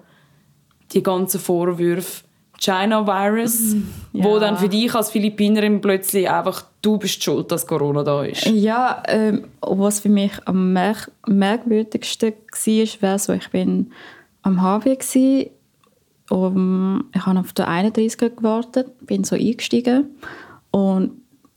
die 0.92 1.04
ganzen 1.04 1.40
Vorwürfe 1.40 2.24
China-Virus, 2.60 3.74
mhm. 3.74 3.90
ja. 4.14 4.24
wo 4.24 4.40
dann 4.40 4.58
für 4.58 4.68
dich 4.68 4.94
als 4.94 5.12
Philippinerin 5.12 5.80
plötzlich 5.80 6.30
einfach 6.30 6.66
du 6.82 6.98
bist 6.98 7.24
schuld, 7.24 7.52
dass 7.52 7.66
Corona 7.66 8.04
da 8.04 8.24
ist. 8.24 8.46
Ja, 8.48 9.02
ähm, 9.08 9.46
was 9.62 10.02
für 10.02 10.10
mich 10.10 10.32
am 10.46 10.74
merk 10.74 11.12
merkwürdigsten 11.26 12.34
war, 12.34 13.02
wäre 13.02 13.20
so, 13.20 13.34
ich 13.34 13.50
bin 13.50 13.92
am 14.42 14.62
HW 14.62 14.96
gsi, 14.96 15.52
um, 16.30 17.06
ich 17.14 17.26
habe 17.26 17.40
auf 17.40 17.54
den 17.54 17.66
31 17.66 18.36
gewartet, 18.36 18.88
bin 19.06 19.24
so 19.24 19.36
eingestiegen 19.36 20.08
und 20.72 21.12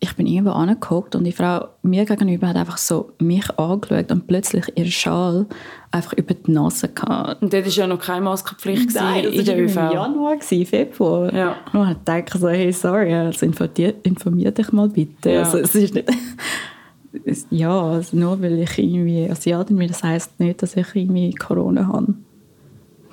ich 0.04 0.16
bin 0.16 0.26
irgendwo 0.26 0.50
angeguckt 0.50 1.14
und 1.14 1.22
die 1.22 1.30
Frau 1.30 1.68
mir 1.82 2.04
gegenüber 2.04 2.48
hat 2.48 2.56
einfach 2.56 2.76
so 2.76 3.12
mich 3.20 3.48
angeschaut 3.56 4.10
und 4.10 4.26
plötzlich 4.26 4.64
ihr 4.74 4.90
Schal 4.90 5.46
einfach 5.92 6.14
über 6.14 6.34
die 6.34 6.50
Nase 6.50 6.88
gehabt. 6.88 7.40
Und 7.40 7.52
dort 7.52 7.64
war 7.64 7.72
ja 7.72 7.86
noch 7.86 8.00
keine 8.00 8.22
Maskenpflicht 8.22 8.92
Nein, 8.96 9.22
das 9.22 9.34
in 9.34 9.44
der 9.44 9.62
ÖV. 9.62 9.76
im 9.76 9.92
Januar, 9.92 10.40
Februar. 10.40 11.32
Ja. 11.32 11.56
Und 11.72 11.88
ich 11.92 11.96
dachte 12.04 12.36
so, 12.36 12.48
hey, 12.48 12.72
sorry, 12.72 13.14
also 13.14 13.46
informier, 13.46 13.94
informier 14.02 14.50
dich 14.50 14.72
mal 14.72 14.88
bitte. 14.88 15.30
Ja. 15.30 15.42
Also, 15.44 15.58
es 15.58 15.72
ist 15.72 15.94
nicht... 15.94 16.10
ja, 17.50 17.82
also 17.82 18.16
nur 18.16 18.42
weil 18.42 18.58
ich 18.58 18.76
irgendwie 18.76 19.30
Asiatin 19.30 19.76
bin, 19.76 19.86
das 19.86 20.02
heisst 20.02 20.40
nicht, 20.40 20.62
dass 20.62 20.76
ich 20.76 20.96
irgendwie 20.96 21.32
Corona 21.32 21.86
habe. 21.86 22.14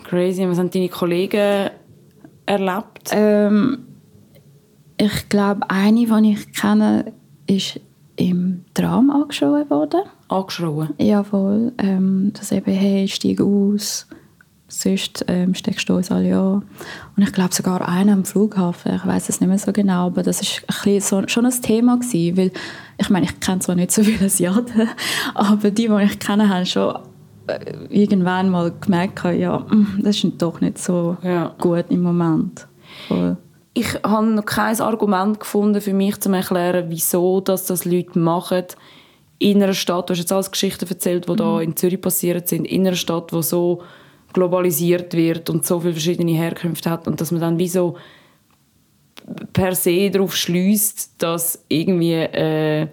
Crazy. 0.05 0.47
Was 0.49 0.57
haben 0.57 0.71
deine 0.71 0.89
Kollegen 0.89 1.69
erlebt? 2.47 3.11
Ähm, 3.11 3.85
ich 4.99 5.29
glaube, 5.29 5.61
eine, 5.69 6.05
die 6.05 6.31
ich 6.33 6.51
kenne, 6.51 7.13
ist 7.47 7.79
im 8.17 8.65
Tram 8.73 9.09
angeschrien 9.09 9.69
worden. 9.69 10.01
Angeschrien? 10.27 10.89
Jawohl. 10.97 11.71
Ähm, 11.77 12.33
dass 12.33 12.51
eben, 12.51 12.73
hey, 12.73 13.07
steig 13.07 13.39
aus, 13.39 14.07
sonst 14.67 15.23
ähm, 15.29 15.55
steckst 15.55 15.87
du 15.87 15.95
uns 15.95 16.11
alle 16.11 16.37
an. 16.37 16.63
Und 17.15 17.23
ich 17.23 17.31
glaube 17.31 17.53
sogar 17.53 17.87
einer 17.87 18.11
am 18.11 18.25
Flughafen, 18.25 18.93
ich 18.93 19.05
weiß 19.05 19.29
es 19.29 19.39
nicht 19.39 19.47
mehr 19.47 19.57
so 19.57 19.71
genau, 19.71 20.07
aber 20.07 20.21
das 20.21 20.41
war 20.41 21.01
so, 21.01 21.27
schon 21.27 21.45
ein 21.45 21.61
Thema 21.61 21.97
gewesen, 21.97 22.37
weil 22.37 22.51
ich 22.97 23.09
meine, 23.09 23.25
ich 23.25 23.39
kenne 23.39 23.59
zwar 23.59 23.75
nicht 23.75 23.91
so 23.91 24.03
viele 24.03 24.25
Asiaten, 24.25 24.89
aber 25.33 25.71
die, 25.71 25.87
die 25.87 26.03
ich 26.03 26.19
kenne, 26.19 26.49
haben 26.49 26.65
schon 26.65 26.99
äh, 27.47 27.73
irgendwann 27.89 28.49
mal 28.49 28.73
gemerkt, 28.81 29.23
ja, 29.23 29.59
mm, 29.59 30.01
das 30.03 30.21
ist 30.21 30.41
doch 30.41 30.59
nicht 30.59 30.77
so 30.77 31.15
ja. 31.23 31.55
gut 31.57 31.85
im 31.87 32.01
Moment. 32.01 32.67
Voll 33.07 33.37
ich 33.73 33.93
habe 34.03 34.25
noch 34.25 34.45
kein 34.45 34.79
Argument 34.81 35.39
gefunden 35.39 35.81
für 35.81 35.93
mich, 35.93 36.19
zu 36.19 36.31
erklären, 36.31 36.85
wieso 36.89 37.39
dass 37.41 37.65
das 37.65 37.85
Leute 37.85 38.17
machen 38.17 38.65
in 39.37 39.63
einer 39.63 39.73
Stadt, 39.73 40.09
du 40.09 40.13
hast 40.13 40.19
jetzt 40.19 40.31
alles 40.31 40.51
Geschichten 40.51 40.87
erzählt, 40.87 41.27
die 41.27 41.31
mhm. 41.31 41.37
da 41.37 41.61
in 41.61 41.75
Zürich 41.75 42.01
passiert 42.01 42.47
sind, 42.47 42.65
in 42.65 42.85
einer 42.85 42.95
Stadt, 42.95 43.31
die 43.31 43.41
so 43.41 43.81
globalisiert 44.33 45.13
wird 45.13 45.49
und 45.49 45.65
so 45.65 45.79
viele 45.79 45.93
verschiedene 45.93 46.33
Herkünfte 46.33 46.89
hat 46.89 47.07
und 47.07 47.19
dass 47.19 47.31
man 47.31 47.41
dann 47.41 47.57
wie 47.57 47.67
so 47.67 47.95
per 49.53 49.75
se 49.75 50.09
darauf 50.11 50.35
schließt, 50.35 51.21
dass 51.21 51.63
irgendwie 51.67 52.13
äh, 52.13 52.87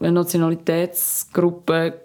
eine 0.00 0.12
Nationalitätsgruppe 0.12 2.00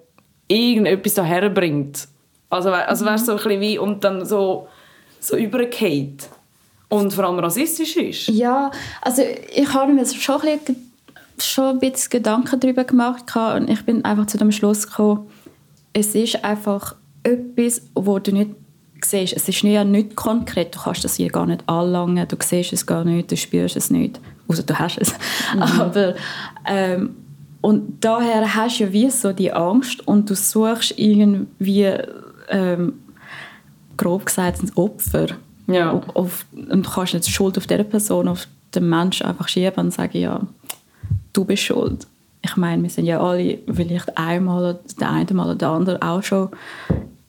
irgendetwas 0.48 1.16
daher 1.16 1.50
bringt. 1.50 2.08
Also, 2.50 2.72
also 2.72 3.06
wäre 3.06 3.18
so 3.18 3.32
ein 3.32 3.38
bisschen 3.38 3.62
wie 3.62 3.78
und 3.78 4.04
dann 4.04 4.26
so, 4.26 4.68
so 5.20 5.38
übergeht 5.38 6.30
und 6.92 7.14
vor 7.14 7.24
allem 7.24 7.40
rassistisch 7.40 7.96
ist. 7.96 8.28
Ja, 8.28 8.70
also 9.02 9.24
ich 9.56 9.74
habe 9.74 9.94
mir 9.94 10.06
schon 10.06 10.42
ein 10.42 10.60
bisschen, 10.60 10.92
schon 11.40 11.66
ein 11.66 11.80
bisschen 11.80 12.10
Gedanken 12.10 12.60
darüber 12.60 12.84
gemacht 12.84 13.34
und 13.34 13.70
ich 13.70 13.86
bin 13.86 14.04
einfach 14.04 14.28
zu 14.28 14.38
dem 14.38 14.52
Schluss 14.52 14.88
gekommen, 14.88 15.26
es 15.94 16.14
ist 16.16 16.44
einfach 16.44 16.96
etwas, 17.24 17.82
wo 17.96 18.20
du 18.20 18.34
nicht 18.34 18.52
siehst. 19.04 19.34
Es 19.34 19.48
ist 19.48 19.62
ja 19.62 19.86
nicht 19.86 20.16
konkret, 20.18 20.76
du 20.76 20.80
kannst 20.80 21.06
das 21.06 21.16
hier 21.16 21.30
gar 21.30 21.46
nicht 21.46 21.64
anlangen, 21.68 22.28
du 22.28 22.36
siehst 22.42 22.74
es 22.74 22.86
gar 22.86 23.06
nicht, 23.06 23.32
du 23.32 23.38
spürst 23.38 23.78
es 23.78 23.90
nicht, 23.90 24.20
außer 24.50 24.64
du 24.64 24.78
hast 24.78 24.98
es. 24.98 25.14
Mhm. 25.56 25.62
Aber 25.80 26.16
ähm, 26.68 27.16
und 27.62 28.04
daher 28.04 28.54
hast 28.54 28.80
du 28.80 28.84
ja 28.84 28.92
wie 28.92 29.10
so 29.10 29.32
die 29.32 29.54
Angst 29.54 30.06
und 30.06 30.30
du 30.30 30.36
suchst 30.36 30.96
irgendwie 30.98 31.94
ähm, 32.50 32.94
grob 33.96 34.26
gesagt 34.26 34.62
ein 34.62 34.72
Opfer 34.76 35.38
ja. 35.68 35.92
Auf, 35.92 36.16
auf, 36.16 36.46
und 36.52 36.86
du 36.86 36.90
kannst 36.90 37.14
nicht 37.14 37.28
die 37.28 37.32
Schuld 37.32 37.58
auf 37.58 37.68
dieser 37.68 37.84
Person, 37.84 38.28
auf 38.28 38.48
den 38.74 38.90
Menschen 38.90 39.26
einfach 39.26 39.48
schieben 39.48 39.86
und 39.86 39.94
sagen, 39.94 40.18
ja, 40.18 40.42
du 41.34 41.46
bist 41.46 41.64
schuld. 41.64 42.08
Ich 42.42 42.58
meine, 42.58 42.82
wir 42.82 42.90
sind 42.90 43.06
ja 43.06 43.22
alle 43.22 43.60
vielleicht 43.72 44.18
einmal 44.18 44.60
oder 44.60 44.80
der 45.00 45.10
eine 45.12 45.34
Mal 45.34 45.46
oder 45.46 45.56
der 45.56 45.70
andere 45.70 46.02
auch 46.02 46.24
schon 46.24 46.50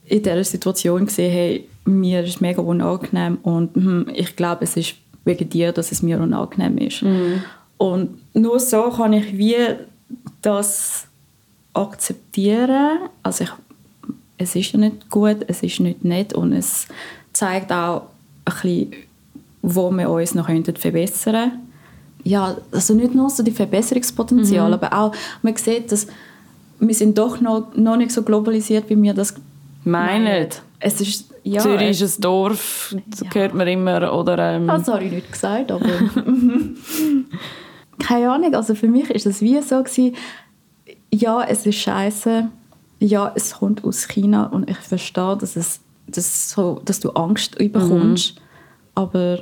in 0.05 0.23
dieser 0.23 0.45
Situation 0.45 1.07
gesehen, 1.07 1.33
hey, 1.33 1.69
mir 1.85 2.23
ist 2.23 2.41
mega 2.41 2.63
unangenehm 2.63 3.39
und 3.43 3.75
hm, 3.75 4.07
ich 4.15 4.37
glaube, 4.37 4.65
es 4.65 4.77
ist 4.77 4.95
wegen 5.25 5.49
dir, 5.49 5.73
dass 5.73 5.93
es 5.93 6.03
mir 6.03 6.21
unangenehm 6.21 6.79
ist. 6.79 7.03
Mhm. 7.03 7.43
Und 7.79 8.19
nur 8.35 8.61
so 8.61 8.91
kann 8.91 9.13
ich 9.13 9.37
wie 9.37 9.57
das 10.41 11.07
akzeptieren. 11.75 12.99
Also 13.23 13.45
ich, 13.45 13.51
es 14.39 14.55
ist 14.55 14.73
ja 14.73 14.79
nicht 14.79 15.11
gut, 15.11 15.39
es 15.49 15.63
ist 15.63 15.81
nicht 15.81 16.05
nett 16.05 16.33
und 16.33 16.53
es 16.53 16.87
zeigt 17.33 17.73
auch 17.73 18.03
bisschen, 18.55 18.93
wo 19.63 19.91
wir 19.91 20.11
uns 20.11 20.35
noch 20.35 20.47
verbessern 20.47 21.35
könnten. 21.35 21.69
Ja, 22.25 22.57
also 22.71 22.95
nicht 22.95 23.15
nur 23.15 23.31
so 23.31 23.43
die 23.43 23.51
Verbesserungspotenzial, 23.51 24.69
mhm. 24.69 24.75
aber 24.75 24.93
auch, 24.97 25.13
man 25.43 25.57
sieht, 25.57 25.91
dass 25.91 26.07
wir 26.79 26.95
sind 26.95 27.17
doch 27.17 27.41
noch, 27.41 27.75
noch 27.75 27.97
nicht 27.97 28.11
so 28.11 28.23
globalisiert, 28.23 28.89
wie 28.89 29.01
wir 29.01 29.15
das 29.15 29.35
meinen. 29.85 30.49
Es 30.81 31.01
ist, 31.01 31.31
ja, 31.45 31.61
Zürich 31.61 32.01
ist 32.01 32.19
ein 32.19 32.23
Dorf, 32.23 32.95
das 33.07 33.21
ja. 33.21 33.35
hört 33.35 33.55
man 33.55 33.69
immer. 33.69 34.13
Oder, 34.13 34.55
ähm, 34.55 34.67
das 34.67 34.89
habe 34.89 35.05
ich 35.05 35.13
nicht 35.13 35.31
gesagt, 35.31 35.71
aber... 35.71 35.89
Keine 37.99 38.33
Ahnung, 38.33 38.55
also 38.55 38.75
für 38.75 38.89
mich 38.89 39.11
ist 39.11 39.27
es 39.27 39.41
wie 39.43 39.61
so 39.63 39.81
gewesen, 39.83 40.17
ja, 41.13 41.45
es 41.45 41.67
ist 41.67 41.77
scheiße, 41.77 42.49
ja, 42.99 43.33
es 43.35 43.55
kommt 43.55 43.85
aus 43.85 44.09
China 44.09 44.47
und 44.47 44.69
ich 44.69 44.79
verstehe, 44.79 45.37
dass 45.37 45.57
es 45.57 45.81
dass, 46.07 46.51
so, 46.51 46.81
dass 46.85 47.01
du 47.01 47.11
Angst 47.11 47.57
bekommst. 47.59 48.37
Mhm. 48.37 48.42
Aber 48.95 49.39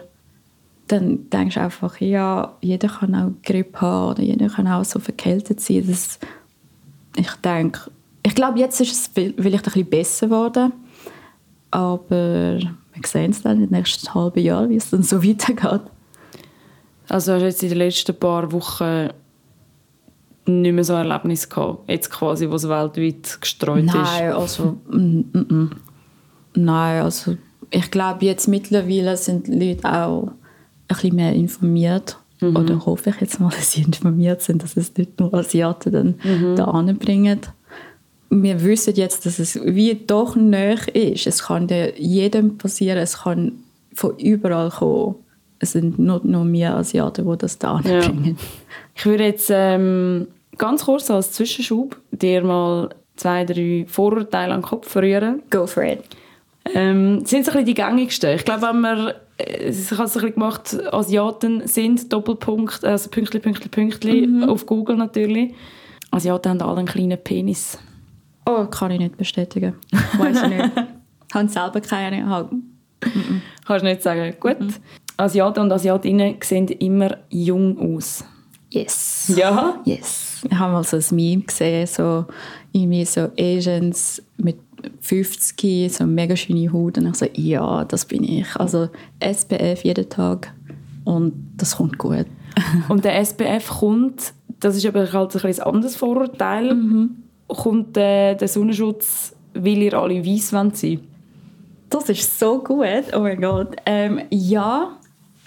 dann 0.86 1.30
denkst 1.30 1.54
du 1.54 1.60
einfach, 1.60 2.00
ja, 2.00 2.56
jeder 2.60 2.88
kann 2.88 3.14
auch 3.14 3.30
Grippe 3.42 3.80
haben 3.80 4.10
oder 4.10 4.22
jeder 4.22 4.48
kann 4.48 4.66
auch 4.66 4.84
so 4.84 4.98
verkältet 4.98 5.60
sein. 5.60 5.84
Das, 5.86 6.18
ich 7.16 7.32
denke, 7.36 7.90
ich 8.22 8.34
glaube, 8.34 8.58
jetzt 8.58 8.80
ist 8.80 8.92
es 8.92 9.10
vielleicht 9.14 9.66
ein 9.66 9.72
bisschen 9.72 9.90
besser 9.90 10.26
geworden. 10.26 10.72
Aber 11.70 12.58
wir 12.58 13.06
sehen 13.06 13.30
es 13.30 13.42
dann 13.42 13.60
in 13.60 13.68
den 13.68 13.78
nächsten 13.78 14.12
halben 14.12 14.40
Jahr, 14.40 14.68
wie 14.68 14.76
es 14.76 14.90
dann 14.90 15.02
so 15.02 15.22
weitergeht. 15.24 15.82
Also 17.08 17.32
hast 17.32 17.40
du 17.40 17.46
jetzt 17.46 17.62
in 17.62 17.68
den 17.70 17.78
letzten 17.78 18.14
paar 18.14 18.50
Wochen 18.52 19.10
nicht 20.46 20.72
mehr 20.72 20.84
so 20.84 20.94
Erlebnis 20.94 21.48
gehabt, 21.48 21.88
jetzt 21.88 22.10
quasi, 22.10 22.48
wo 22.50 22.54
es 22.54 22.68
weltweit 22.68 23.40
gestreut 23.40 23.84
Nein, 23.84 24.30
ist? 24.30 24.34
also 24.34 24.78
mm, 24.90 25.24
mm, 25.32 25.54
mm. 25.54 25.70
nein, 26.54 27.02
also 27.02 27.36
ich 27.70 27.90
glaube 27.90 28.24
jetzt 28.24 28.48
mittlerweile 28.48 29.16
sind 29.16 29.46
die 29.46 29.70
Leute 29.72 29.84
auch 29.92 30.22
ein 30.28 30.32
bisschen 30.88 31.16
mehr 31.16 31.32
informiert 31.32 32.16
oder 32.42 32.84
hoffe 32.86 33.10
ich 33.10 33.20
jetzt 33.20 33.38
mal, 33.40 33.50
dass 33.56 33.72
sie 33.72 33.82
informiert 33.82 34.42
sind, 34.42 34.62
dass 34.62 34.76
es 34.76 34.96
nicht 34.96 35.20
nur 35.20 35.32
Asiaten 35.34 35.92
dann 35.92 36.54
da 36.56 36.64
anbringen. 36.64 37.40
Wir 38.30 38.62
wissen 38.62 38.94
jetzt, 38.94 39.26
dass 39.26 39.38
es 39.38 39.56
wie 39.64 39.94
doch 40.06 40.36
näher 40.36 40.78
ist. 40.94 41.26
Es 41.26 41.42
kann 41.42 41.68
ja 41.68 41.88
jedem 41.96 42.58
passieren, 42.58 42.98
es 42.98 43.18
kann 43.18 43.52
von 43.94 44.16
überall 44.18 44.70
kommen. 44.70 45.16
Es 45.58 45.72
sind 45.72 45.98
nicht 45.98 46.24
nur 46.24 46.50
wir 46.50 46.74
Asiaten, 46.76 47.28
die 47.30 47.36
das 47.38 47.58
da 47.58 47.80
Ja. 47.84 48.00
anbringen. 48.00 48.38
Ich 48.94 49.04
würde 49.04 49.24
jetzt 49.24 49.50
ähm, 49.52 50.28
ganz 50.56 50.84
kurz 50.84 51.10
als 51.10 51.32
Zwischenschub 51.32 51.96
dir 52.12 52.42
mal 52.42 52.88
zwei, 53.16 53.44
drei 53.44 53.84
Vorurteile 53.86 54.54
an 54.54 54.60
den 54.60 54.66
Kopf 54.66 54.96
rühren. 54.96 55.42
Go 55.50 55.66
for 55.66 55.82
it. 55.82 56.00
Ähm, 56.74 57.24
sind 57.24 57.44
so 57.44 57.52
ein 57.52 57.64
bisschen 57.64 57.66
die 57.66 57.74
gängigsten. 57.74 58.34
Ich 58.34 58.44
glaube, 58.44 58.62
wenn 58.62 58.80
man 58.80 59.12
äh, 59.38 59.70
ich 59.70 59.90
habe 59.92 60.04
es 60.04 60.16
ein 60.16 60.22
bisschen 60.22 60.34
gemacht, 60.34 60.76
Asiaten 60.92 61.66
sind 61.66 62.12
Doppelpunkt, 62.12 62.84
also 62.84 63.10
Pünktli, 63.10 63.40
Pünktli, 63.40 63.68
Pünktli, 63.68 64.44
auf 64.46 64.66
Google 64.66 64.96
natürlich. 64.96 65.54
Asiaten 66.10 66.50
haben 66.50 66.62
alle 66.62 66.78
einen 66.78 66.88
kleinen 66.88 67.18
Penis. 67.18 67.78
Oh, 68.46 68.66
kann 68.66 68.90
ich 68.90 68.98
nicht 68.98 69.16
bestätigen. 69.16 69.74
Weiß 70.18 70.42
ich 70.42 70.48
nicht. 70.48 70.70
Haben 71.32 71.48
selber 71.48 71.80
keine. 71.80 72.28
Halt. 72.28 72.48
Kannst 73.64 73.84
du 73.84 73.88
nicht 73.88 74.02
sagen. 74.02 74.34
Gut. 74.40 74.56
Asiaten 75.16 75.60
und 75.60 75.72
Asiatinnen 75.72 76.36
sehen 76.42 76.66
immer 76.66 77.18
jung 77.28 77.96
aus. 77.96 78.24
Yes. 78.70 79.32
Ja? 79.36 79.80
Yes. 79.84 80.42
Ich 80.50 80.58
habe 80.58 80.72
mal 80.72 80.84
so 80.84 80.96
ein 80.96 81.04
Meme 81.14 81.42
gesehen, 81.42 81.86
so 81.86 82.26
irgendwie 82.72 83.04
so 83.04 83.28
Asians 83.38 84.22
mit 84.36 84.58
50, 85.00 85.92
so 85.92 86.06
mega 86.06 86.36
schöne 86.36 86.72
Haut. 86.72 86.98
Und 86.98 87.08
ich 87.08 87.16
so, 87.16 87.26
ja, 87.34 87.84
das 87.84 88.04
bin 88.04 88.24
ich. 88.24 88.54
Also 88.56 88.88
SPF 89.18 89.84
jeden 89.84 90.08
Tag 90.08 90.52
und 91.04 91.32
das 91.56 91.76
kommt 91.76 91.98
gut. 91.98 92.26
Und 92.88 93.04
der 93.04 93.16
SPF 93.20 93.68
kommt, 93.78 94.34
das 94.58 94.76
ist 94.76 94.84
aber 94.84 95.10
halt 95.12 95.36
ein, 95.36 95.42
bisschen 95.42 95.64
anderes 95.64 95.94
Vorurteil, 95.94 96.76
kommt 97.46 97.96
äh, 97.96 98.34
der 98.34 98.48
Sonnenschutz, 98.48 99.34
weil 99.54 99.78
ihr 99.78 99.94
alle 99.94 100.24
weiss 100.24 100.52
wollt 100.52 100.76
sein 100.76 101.00
Das 101.88 102.08
ist 102.08 102.38
so 102.38 102.58
gut. 102.58 103.14
Oh 103.14 103.20
mein 103.20 103.40
Gott. 103.40 103.76
Ähm, 103.86 104.22
ja, 104.30 104.98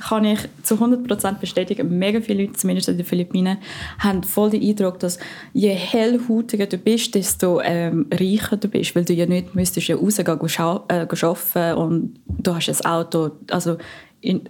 kann 0.08 0.26
ich 0.26 0.40
zu 0.64 0.76
100% 0.76 1.40
bestätigen. 1.40 1.98
Mega 1.98 2.20
viele 2.20 2.44
Leute, 2.44 2.54
zumindest 2.54 2.90
in 2.90 2.98
den 2.98 3.06
Philippinen, 3.06 3.58
haben 4.00 4.24
voll 4.24 4.50
den 4.50 4.62
Eindruck, 4.62 5.00
dass 5.00 5.18
je 5.54 5.70
hellhautiger 5.70 6.66
du 6.66 6.78
bist, 6.78 7.16
desto 7.16 7.62
ähm, 7.62 8.08
reicher 8.12 8.58
du 8.58 8.68
bist. 8.68 8.96
Weil 8.96 9.06
du 9.06 9.14
ja 9.14 9.26
nicht 9.26 9.56
müsstest 9.56 9.88
ja 9.88 9.96
rausgehen, 9.96 10.28
äh, 10.28 11.08
arbeiten 11.08 11.78
und 11.78 12.20
du 12.28 12.54
hast 12.54 12.70
ein 12.70 12.86
Auto. 12.86 13.32
Also 13.50 13.78
im 14.22 14.42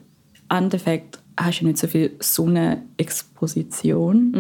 Endeffekt 0.50 1.20
hast 1.38 1.62
du 1.62 1.66
nicht 1.66 1.78
so 1.78 1.88
viel 1.88 2.12
Sonnenexposition. 2.20 4.34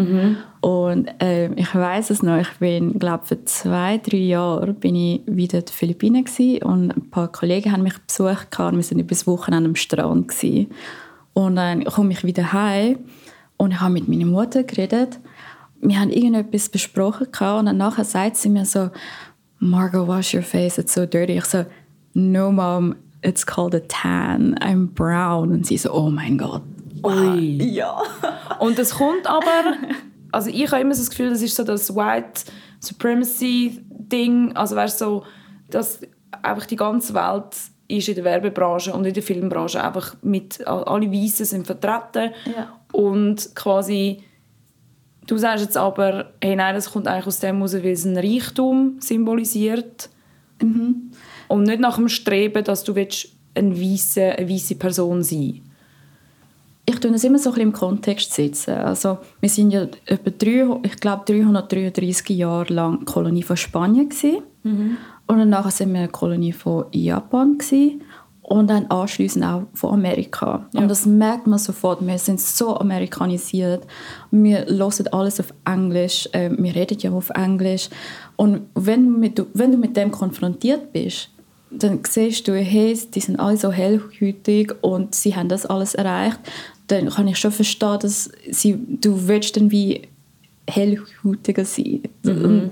Und 0.62 1.10
ähm, 1.20 1.54
ich 1.56 1.74
weiß 1.74 2.12
es 2.12 2.22
noch, 2.24 2.40
ich 2.40 2.52
bin, 2.60 3.00
glaube 3.00 3.26
für 3.26 3.44
zwei, 3.46 3.98
drei 3.98 4.18
Jahre 4.18 4.74
bin 4.74 4.96
ich 4.96 5.22
wieder 5.26 5.60
in 5.60 5.66
den 5.66 5.74
Philippinen 5.74 6.26
gewesen 6.26 6.64
und 6.64 6.92
ein 6.96 7.10
paar 7.10 7.32
Kollegen 7.32 7.72
haben 7.72 7.84
mich 7.84 7.98
besucht 8.00 8.60
und 8.60 8.76
wir 8.76 8.84
sind 8.84 9.00
übers 9.00 9.26
Wochenende 9.28 9.70
am 9.70 9.76
Strand 9.76 10.28
gewesen. 10.30 10.68
Und 11.34 11.56
dann 11.56 11.84
komme 11.86 12.14
ich 12.14 12.24
wieder 12.24 12.54
heim 12.54 13.00
und 13.58 13.72
ich 13.72 13.80
habe 13.80 13.94
mit 13.94 14.08
meiner 14.08 14.26
Mutter 14.26 14.64
geredet. 14.64 15.20
Wir 15.82 16.00
haben 16.00 16.12
irgendetwas 16.12 16.70
besprochen 16.70 17.32
gehabt 17.32 17.60
und 17.60 17.66
dann 17.66 17.78
nachher 17.78 18.06
sagt 18.06 18.38
sie 18.38 18.50
mir 18.50 18.66
so, 18.66 18.90
Margot, 19.60 20.08
wash 20.08 20.34
your 20.34 20.44
face, 20.44 20.78
it's 20.78 20.94
so 20.94 21.06
dirty. 21.06 21.38
Ich 21.38 21.46
so, 21.46 21.66
no 22.14 22.52
mom, 22.52 22.96
it's 23.22 23.46
called 23.46 23.74
a 23.74 23.80
tan, 23.88 24.56
I'm 24.60 24.88
brown. 24.88 25.52
Und 25.52 25.66
sie 25.66 25.78
so, 25.78 25.94
oh 25.94 26.10
mein 26.10 26.38
Gott. 26.38 26.62
Ui. 27.04 27.64
Ja. 27.64 28.02
Und 28.60 28.78
es 28.80 28.96
kommt 28.96 29.28
aber, 29.28 29.76
also 30.32 30.50
ich 30.50 30.72
habe 30.72 30.82
immer 30.82 30.94
so 30.94 31.02
das 31.02 31.10
Gefühl, 31.10 31.30
das 31.30 31.42
ist 31.42 31.56
so 31.56 31.64
das 31.64 31.96
White 31.96 32.52
Supremacy 32.80 33.80
Ding, 33.90 34.56
also 34.56 34.76
weißt 34.76 35.00
so, 35.00 35.24
dass 35.70 36.02
einfach 36.42 36.66
die 36.66 36.76
ganze 36.76 37.14
Welt 37.14 37.56
ist 37.88 38.08
in 38.10 38.16
der 38.16 38.24
Werbebranche 38.24 38.94
und 38.94 39.06
in 39.06 39.14
der 39.14 39.24
Filmbranche 39.24 39.84
einfach 39.84 40.16
mit 40.22 40.66
alle 40.66 41.12
Weißen 41.12 41.46
sind 41.46 41.66
vertreten 41.68 42.32
Ja. 42.56 42.80
und 42.92 43.54
quasi 43.56 44.24
du 45.28 45.38
sagst 45.38 45.64
jetzt 45.66 45.78
aber, 45.78 46.32
hey 46.42 46.56
nein, 46.56 46.76
das 46.76 46.92
kommt 46.92 47.08
eigentlich 47.08 47.28
aus 47.28 47.40
dem 47.40 47.58
heraus, 47.58 47.74
weil 47.74 47.88
es 47.88 48.06
einen 48.06 48.18
Reichtum 48.18 48.98
symbolisiert 49.00 50.10
und 51.48 51.64
nicht 51.64 51.80
nach 51.80 51.96
dem 51.98 52.10
Streben, 52.10 52.64
dass 52.64 52.84
du 52.84 52.96
willst 52.96 53.30
eine 53.56 53.80
weiße, 53.80 54.22
eine 54.24 54.50
weiße 54.50 54.76
Person 54.76 55.24
sein 55.24 55.62
ich 56.86 57.00
tue 57.00 57.12
das 57.12 57.24
immer 57.24 57.40
so 57.40 57.50
ein 57.50 57.54
bisschen 57.54 57.70
im 57.70 57.74
Kontext 57.74 58.34
setzen. 58.34 58.74
Also, 58.74 59.20
wir 59.40 59.48
sind 59.50 59.72
ja 59.72 59.88
etwa 60.06 60.32
drei, 60.38 60.80
ich 60.84 60.98
glaube 60.98 61.24
333 61.26 62.30
Jahre 62.38 62.74
lang 62.74 63.06
Kolonie 63.06 63.44
von 63.44 63.56
Spanien 63.56 64.10
gewesen. 64.10 64.40
Und 65.28 65.38
danach 65.40 65.72
sind 65.72 65.94
wir 65.94 66.00
eine 66.00 66.10
Kolonie 66.10 66.54
von 66.54 66.86
Japan 66.92 67.58
gewesen. 67.58 68.02
und 68.46 68.70
dann 68.70 68.86
anschließend 68.88 69.46
auch 69.46 69.64
von 69.74 69.94
Amerika. 69.94 70.66
Ja. 70.74 70.82
Und 70.82 70.90
das 70.90 71.06
merkt 71.06 71.48
man 71.48 71.58
sofort. 71.58 72.06
Wir 72.06 72.18
sind 72.18 72.42
so 72.42 72.76
amerikanisiert. 72.78 73.88
Wir 74.32 74.66
hören 74.66 75.08
alles 75.12 75.40
auf 75.40 75.54
Englisch. 75.66 76.28
äh, 76.34 76.50
Wir 76.58 76.76
reden 76.76 76.98
ja 77.00 77.12
auf 77.12 77.30
Englisch. 77.30 77.90
Und 78.36 78.64
wenn, 78.76 79.06
du 79.06 79.12
mit, 79.18 79.46
wenn 79.54 79.72
du 79.72 79.78
mit 79.78 79.96
dem 79.96 80.12
konfrontiert 80.12 80.92
bist, 80.92 81.30
dann 81.72 82.02
siehst 82.08 82.48
du, 82.48 82.54
hey, 82.54 83.00
die 83.14 83.20
sind 83.22 83.40
alle 83.40 83.58
so 83.58 83.72
hellhütig 83.72 84.74
und 84.82 85.16
sie 85.16 85.36
haben 85.36 85.48
das 85.48 85.66
alles 85.66 85.96
erreicht, 85.96 86.40
dann 86.88 87.10
kann 87.10 87.30
ich 87.30 87.38
schon 87.38 87.52
verstehen, 87.52 87.98
dass 88.02 88.30
sie, 88.52 88.78
du 89.02 89.28
willst 89.28 89.56
dann 89.56 89.72
wie 89.72 90.02
hellhütiger 90.70 91.66
sein. 91.66 92.04
Und 92.26 92.72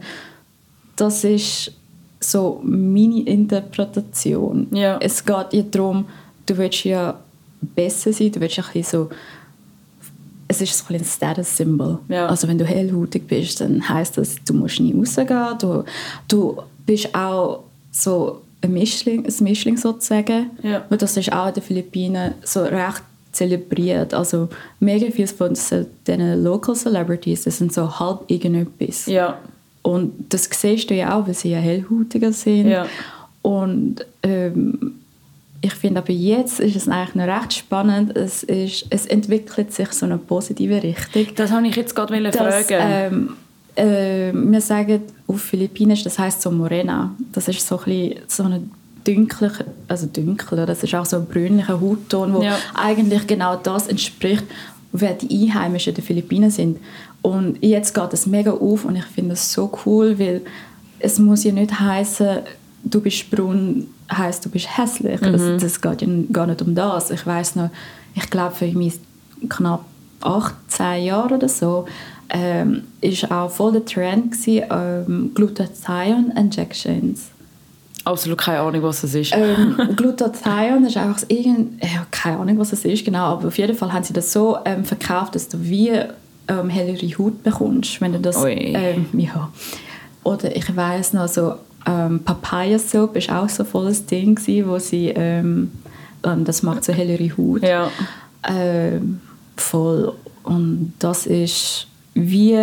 das 0.97 1.23
ist 1.23 1.71
so 2.23 2.61
meine 2.63 3.23
Interpretation. 3.23 4.67
Ja. 4.71 4.97
Es 5.01 5.25
geht 5.25 5.53
ja 5.53 5.63
darum, 5.63 6.05
du 6.45 6.57
willst 6.57 6.85
ja 6.85 7.19
besser 7.61 8.13
sein, 8.13 8.31
du 8.31 8.39
willst 8.39 8.57
ja 8.57 8.63
ein 8.63 8.73
bisschen 8.73 9.01
so 9.01 9.09
es 10.51 10.61
ist 10.61 10.77
so 10.77 10.93
ein 10.93 11.03
Status-Symbol. 11.03 11.99
Ja. 12.09 12.27
Also 12.27 12.45
wenn 12.47 12.57
du 12.57 12.65
hellhütig 12.65 13.25
bist, 13.25 13.61
dann 13.61 13.87
heißt 13.87 14.17
das, 14.17 14.35
du 14.45 14.53
musst 14.53 14.81
nie 14.81 14.93
rausgehen. 14.93 15.57
Du, 15.59 15.85
du 16.27 16.61
bist 16.85 17.15
auch 17.15 17.63
so 17.89 18.41
ein 18.61 18.73
Mischling, 18.73 19.25
ein 19.25 19.43
Mischling 19.43 19.77
sozusagen. 19.77 20.49
Ja. 20.61 20.83
Und 20.89 21.01
das 21.01 21.15
ist 21.15 21.31
auch 21.31 21.47
in 21.47 21.53
den 21.53 21.63
Philippinen 21.63 22.33
so 22.43 22.63
recht 22.63 23.01
zelebriert. 23.31 24.13
Also 24.13 24.49
mega 24.81 25.09
viele 25.09 25.27
von 25.27 25.53
diesen 25.53 26.43
Local 26.43 26.75
Celebrities, 26.75 27.45
das 27.45 27.57
sind 27.57 27.71
so 27.73 27.99
halb 27.99 28.29
irgendetwas. 28.29 29.05
Ja. 29.05 29.37
Und 29.83 30.11
das 30.29 30.49
siehst 30.51 30.89
du 30.89 30.93
ja 30.95 31.17
auch, 31.17 31.27
weil 31.27 31.33
sie 31.33 31.51
ja 31.51 31.57
hellhutiger 31.59 32.31
sind. 32.31 32.67
Ja. 32.67 32.85
Und 33.41 34.05
ähm, 34.23 34.93
ich 35.61 35.73
finde 35.73 35.99
aber 36.01 36.11
jetzt 36.11 36.59
ist 36.59 36.75
es 36.75 36.87
eigentlich 36.87 37.15
noch 37.15 37.25
recht 37.27 37.53
spannend. 37.53 38.15
Es, 38.15 38.43
ist, 38.43 38.85
es 38.89 39.05
entwickelt 39.05 39.73
sich 39.73 39.91
so 39.91 40.05
eine 40.05 40.17
positive 40.17 40.81
Richtung. 40.81 41.27
Das 41.35 41.51
wollte 41.51 41.67
ich 41.67 41.75
jetzt 41.75 41.95
gerade 41.95 42.21
Dass, 42.31 42.35
fragen. 42.35 42.65
ähm, 42.79 43.29
äh, 43.75 44.31
wir 44.33 44.61
sagen 44.61 45.01
auf 45.27 45.41
Philippinisch, 45.41 46.03
das 46.03 46.17
heißt 46.19 46.41
so 46.41 46.51
Morena. 46.51 47.15
Das 47.31 47.47
ist 47.47 47.65
so 47.65 47.77
ein 47.79 47.85
bisschen 47.85 48.15
so 48.27 48.43
eine 48.43 48.63
dunkliche, 49.03 49.65
also 49.87 50.07
dunkler, 50.07 50.65
das 50.65 50.83
ist 50.83 50.93
auch 50.95 51.05
so 51.05 51.17
ein 51.17 51.25
brünlicher 51.25 51.79
Hautton, 51.79 52.33
wo 52.33 52.41
Ja. 52.41 52.57
eigentlich 52.75 53.25
genau 53.27 53.55
das 53.55 53.87
entspricht, 53.87 54.43
wer 54.91 55.13
die 55.13 55.47
Einheimischen 55.49 55.93
der 55.93 56.03
Philippinen 56.03 56.51
sind. 56.51 56.77
Und 57.21 57.63
jetzt 57.63 57.93
geht 57.93 58.13
es 58.13 58.25
mega 58.25 58.51
auf 58.51 58.85
und 58.85 58.95
ich 58.95 59.05
finde 59.05 59.31
das 59.31 59.51
so 59.51 59.71
cool, 59.85 60.17
weil 60.17 60.41
es 60.99 61.19
muss 61.19 61.43
ja 61.43 61.51
nicht 61.51 61.79
heißen, 61.79 62.39
du 62.83 63.01
bist 63.01 63.29
braun, 63.29 63.87
heißt 64.11 64.45
du 64.45 64.49
bist 64.49 64.77
hässlich. 64.77 65.21
Also, 65.21 65.57
das 65.57 65.79
geht 65.79 66.01
ja 66.01 66.07
gar 66.31 66.47
nicht 66.47 66.61
um 66.61 66.73
das. 66.73 67.11
Ich 67.11 67.25
weiß 67.25 67.55
noch, 67.55 67.69
ich 68.15 68.29
glaube 68.29 68.55
für 68.55 68.67
mich 68.67 68.99
knapp 69.49 69.85
18 70.21 71.03
Jahre 71.03 71.35
oder 71.35 71.49
so 71.49 71.85
ähm, 72.29 72.83
ist 73.01 73.29
auch 73.29 73.49
voll 73.49 73.73
der 73.73 73.85
Trend 73.85 74.31
gewesen, 74.31 74.63
ähm, 74.69 75.31
Glutathione 75.33 76.33
Injections. 76.37 77.29
Absolut 78.03 78.39
keine 78.39 78.61
Ahnung, 78.61 78.81
was 78.83 79.01
das 79.01 79.13
ist. 79.13 79.33
Ähm, 79.35 79.77
Glutathione 79.95 80.87
ist 80.87 80.97
einfach 80.97 81.23
irgend, 81.27 81.83
ja, 81.83 82.05
keine 82.09 82.39
Ahnung, 82.39 82.57
was 82.57 82.73
es 82.73 82.85
ist 82.85 83.05
genau, 83.05 83.25
aber 83.25 83.49
auf 83.49 83.57
jeden 83.57 83.75
Fall 83.75 83.93
haben 83.93 84.03
sie 84.03 84.13
das 84.13 84.31
so 84.31 84.57
ähm, 84.65 84.85
verkauft, 84.85 85.35
dass 85.35 85.49
du 85.49 85.61
wie 85.61 85.91
ähm, 86.51 86.69
hellere 86.69 87.07
Haut 87.17 87.43
bekommst, 87.43 88.01
wenn 88.01 88.13
du 88.13 88.19
das, 88.19 88.43
ähm, 88.45 89.07
ja. 89.13 89.51
Oder 90.23 90.55
ich 90.55 90.75
weiß 90.75 91.13
noch 91.13 91.27
so 91.27 91.55
ähm, 91.85 92.19
Papaya 92.23 92.77
Soap 92.77 93.15
ist 93.15 93.31
auch 93.31 93.49
so 93.49 93.63
volles 93.63 94.05
Ding 94.05 94.35
gewesen, 94.35 94.69
wo 94.69 94.77
sie 94.77 95.07
ähm, 95.07 95.71
ähm, 96.23 96.45
das 96.45 96.61
macht 96.63 96.83
so 96.83 96.93
hellere 96.93 97.29
Haut. 97.37 97.63
ja. 97.63 97.89
Ähm, 98.47 99.21
voll. 99.55 100.13
Und 100.43 100.93
das 100.99 101.27
ist 101.27 101.87
wie 102.13 102.57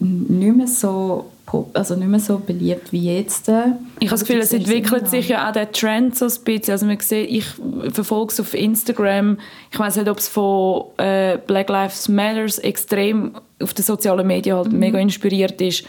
nicht 0.00 0.56
mehr 0.56 0.66
so 0.66 1.30
also 1.72 1.94
nicht 1.94 2.08
mehr 2.08 2.20
so 2.20 2.38
beliebt 2.38 2.92
wie 2.92 3.16
jetzt. 3.16 3.48
Ich 3.48 3.54
habe 3.54 3.78
das 4.10 4.20
Gefühl, 4.20 4.40
es 4.40 4.52
entwickelt 4.52 5.08
sich 5.08 5.28
ja 5.28 5.48
auch 5.48 5.52
der 5.52 5.72
Trend 5.72 6.16
so 6.16 6.26
ein 6.26 6.44
bisschen. 6.44 6.72
Also 6.72 6.86
man 6.86 7.00
sieht, 7.00 7.30
ich 7.30 7.44
verfolge 7.90 8.32
es 8.32 8.40
auf 8.40 8.54
Instagram. 8.54 9.38
Ich 9.70 9.78
weiß 9.78 9.96
nicht, 9.96 10.08
ob 10.08 10.18
es 10.18 10.28
von 10.28 10.84
äh, 10.98 11.38
Black 11.38 11.68
Lives 11.68 12.08
Matters 12.08 12.58
extrem 12.58 13.32
auf 13.62 13.74
den 13.74 13.84
sozialen 13.84 14.26
Medien 14.26 14.56
halt 14.56 14.72
mhm. 14.72 14.78
mega 14.78 14.98
inspiriert 14.98 15.60
ist. 15.60 15.84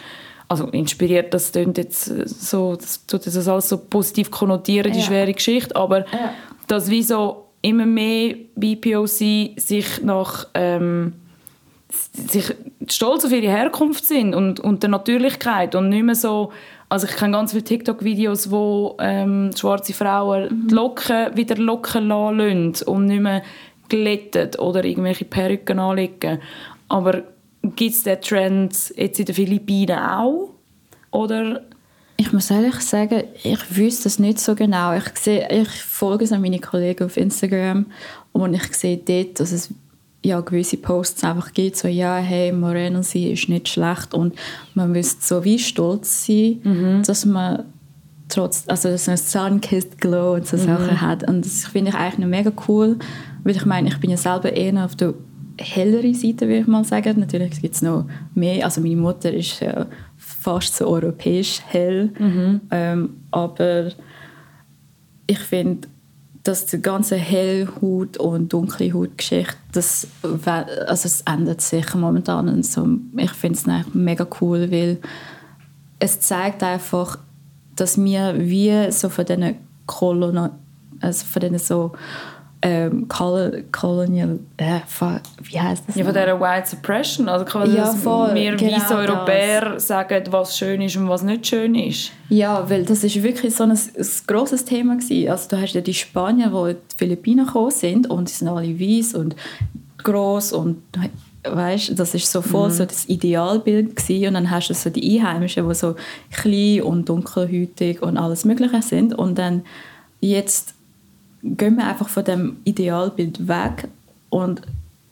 Also 0.48 0.66
inspiriert, 0.68 1.34
das 1.34 1.52
klingt 1.52 1.78
jetzt 1.78 2.06
so, 2.06 2.76
das 2.76 3.06
tut 3.06 3.28
das 3.28 3.48
alles 3.48 3.70
so 3.70 3.78
positiv 3.78 4.32
konnotieren, 4.32 4.92
die 4.92 5.00
ja. 5.00 5.06
schwere 5.06 5.32
Geschichte, 5.32 5.76
aber 5.76 6.00
ja. 6.00 6.34
dass 6.68 6.90
wie 6.90 7.04
so 7.04 7.50
immer 7.62 7.86
mehr 7.86 8.36
BPOC 8.56 9.58
sich 9.58 10.02
nach 10.02 10.48
ähm, 10.56 11.14
sich 11.90 12.56
stolz 12.88 13.26
auf 13.26 13.32
ihre 13.32 13.52
Herkunft 13.52 14.06
sind 14.06 14.36
und, 14.36 14.60
und 14.60 14.84
der 14.84 14.90
Natürlichkeit 14.90 15.76
und 15.76 15.90
nicht 15.90 16.04
mehr 16.04 16.16
so 16.16 16.52
also 16.90 17.06
ich 17.06 17.16
kenne 17.16 17.34
ganz 17.34 17.52
viele 17.52 17.64
TikTok-Videos, 17.64 18.50
wo 18.50 18.98
ähm, 19.00 19.52
schwarze 19.56 19.94
Frauen 19.94 20.46
mhm. 20.46 20.68
die 20.68 20.74
Locken 20.74 21.38
wieder 21.38 21.56
locken 21.56 22.08
lassen 22.08 22.74
und 22.88 23.06
nicht 23.06 23.22
mehr 23.22 23.44
glättet 23.88 24.58
oder 24.58 24.84
irgendwelche 24.84 25.26
Perücken 25.26 25.78
anlegen. 25.80 26.40
Aber 26.88 27.24
gibt 27.64 27.94
es 27.94 28.04
diesen 28.04 28.22
Trend 28.22 28.94
jetzt 28.96 29.20
in 29.20 29.26
den 29.26 29.36
Philippinen 29.36 30.00
auch? 30.00 30.50
Oder 31.12 31.62
ich 32.18 32.34
muss 32.34 32.50
ehrlich 32.50 32.80
sagen, 32.82 33.24
ich 33.44 33.78
wüsste 33.78 34.04
das 34.04 34.20
nicht 34.20 34.40
so 34.40 34.56
genau. 34.56 34.94
Ich, 34.94 35.16
sehe, 35.18 35.48
ich 35.50 35.70
folge 35.70 36.26
so 36.26 36.38
meine 36.38 36.60
Kollegen 36.60 37.06
auf 37.06 37.18
Instagram 37.18 37.86
und 38.34 38.54
ich 38.56 38.74
sehe 38.74 38.98
dort, 38.98 39.40
dass 39.40 39.52
es 39.52 39.70
ja, 40.24 40.42
gewisse 40.42 40.78
Posts 40.78 41.24
einfach 41.24 41.54
gibt, 41.54 41.78
so 41.78 41.88
ja, 41.88 42.18
hey, 42.18 42.52
Moreno 42.52 43.02
sie 43.02 43.32
ist 43.32 43.48
nicht 43.48 43.70
schlecht 43.70 44.14
und 44.14 44.36
man 44.74 44.92
müsste 44.92 45.26
so 45.26 45.44
wie 45.44 45.60
stolz 45.60 46.26
sein, 46.26 46.60
mhm. 46.64 47.04
dass 47.06 47.26
man 47.26 47.64
trotz, 48.28 48.66
also 48.68 48.96
so 48.98 49.12
ein 49.12 49.18
Sun-Kissed 49.18 50.00
Glow 50.00 50.36
und 50.36 50.46
so 50.46 50.58
mhm. 50.58 50.62
Sachen 50.62 51.02
hat 51.02 51.28
und 51.28 51.46
das 51.46 51.68
finde 51.68 51.92
ich 51.92 51.98
eigentlich 51.98 52.28
mega 52.28 52.52
cool, 52.68 52.98
weil 53.44 53.56
ich 53.56 53.66
meine, 53.66 53.88
ich 53.88 53.98
bin 54.00 54.10
ja 54.10 54.18
selber 54.18 54.52
eher 54.52 54.84
auf 54.84 54.96
der 54.96 55.14
helleren 55.60 56.14
Seite, 56.14 56.48
würde 56.48 56.62
ich 56.62 56.68
mal 56.68 56.86
sagen. 56.86 57.20
Natürlich 57.20 57.62
gibt 57.62 57.76
es 57.76 57.82
noch 57.82 58.06
mehr, 58.34 58.66
also 58.66 58.82
meine 58.82 58.96
Mutter 58.96 59.34
ist 59.34 59.60
ja 59.60 59.88
fast 60.18 60.76
so 60.76 60.88
europäisch 60.88 61.62
hell, 61.68 62.12
mhm. 62.18 62.62
ähm, 62.72 63.10
aber 63.32 63.92
ich 65.28 65.40
finde, 65.40 65.88
dass 66.50 66.66
die 66.66 66.82
ganze 66.82 67.16
Hellhaut- 67.16 68.18
und 68.18 68.52
dunkle 68.52 68.92
Hautgeschichte, 68.92 69.56
das, 69.72 70.08
also 70.24 71.06
es 71.06 71.22
ändert 71.22 71.62
sich 71.62 71.94
momentan. 71.94 72.50
Und 72.50 72.66
so, 72.66 72.88
ich 73.18 73.32
finde 73.34 73.60
es 73.60 73.94
mega 73.94 74.26
cool, 74.42 74.72
weil 74.72 74.98
es 76.00 76.20
zeigt 76.22 76.64
einfach, 76.64 77.20
dass 77.76 78.04
wir 78.04 78.34
wie 78.40 78.92
so 78.92 79.10
von 79.10 79.26
diesen 79.26 79.58
Kolonien, 79.86 80.50
also 81.02 81.24
von 81.24 81.40
diesen 81.40 81.60
so 81.60 81.92
ähm, 82.62 83.08
Colonial, 83.08 84.40
äh, 84.58 84.80
wie 85.44 85.60
heißt 85.60 85.84
das? 85.88 85.96
Ja, 85.96 86.04
von 86.04 86.14
dieser 86.14 86.40
White 86.42 86.70
Suppression, 86.70 87.30
also 87.30 87.46
quasi, 87.46 87.78
ja, 87.78 87.86
voll, 87.86 88.36
wir 88.36 88.56
genau 88.56 88.76
weiße 88.76 88.96
Europäer 88.96 89.74
das. 89.74 89.88
sagen, 89.88 90.24
was 90.32 90.58
schön 90.58 90.82
ist 90.82 90.98
und 90.98 91.08
was 91.08 91.24
nicht 91.24 91.48
schön 91.48 91.74
ist. 91.76 92.12
Ja, 92.28 92.70
weil 92.70 92.84
das 92.84 93.04
ist 93.06 93.24
wirklich 93.24 93.56
so 93.56 93.64
ein, 93.64 93.72
ein 93.72 94.08
grosses 94.28 94.66
Thema 94.66 94.98
gewesen. 94.98 95.30
Also 95.30 95.50
du 95.50 95.62
hast 95.62 95.74
ja 95.74 95.82
die 95.82 95.94
Spanier, 95.94 96.50
die 96.50 96.72
in 96.72 96.78
die 96.92 96.96
Philippinen 96.98 97.46
gekommen 97.46 97.72
sind 97.72 98.10
und 98.10 98.28
die 98.28 98.34
sind 98.34 98.50
alle 98.50 98.78
weiß 98.78 99.16
und 99.16 99.38
gross 100.04 100.52
und 100.52 100.82
weißt, 101.44 101.98
das 101.98 102.14
ist 102.14 102.30
so 102.30 102.42
voll 102.42 102.70
mhm. 102.70 102.74
so 102.74 102.86
das 102.86 103.08
Idealbild 103.08 103.96
gewesen. 103.96 104.28
und 104.28 104.34
dann 104.34 104.52
hast 104.52 104.70
du 104.70 104.74
so 104.74 104.90
die 104.90 105.18
Einheimischen, 105.18 105.68
die 105.68 105.76
so 105.76 105.96
klein 106.32 106.82
und 106.82 107.08
dunkelhäutig 107.08 108.02
und 108.02 108.18
alles 108.18 108.44
Mögliche 108.44 108.82
sind 108.82 109.14
und 109.14 109.38
dann 109.38 109.64
jetzt 110.20 110.74
gehen 111.44 111.78
wir 111.78 111.88
einfach 111.88 112.10
von 112.10 112.24
dem 112.24 112.58
Idealbild 112.64 113.48
weg 113.48 113.88
und 114.30 114.62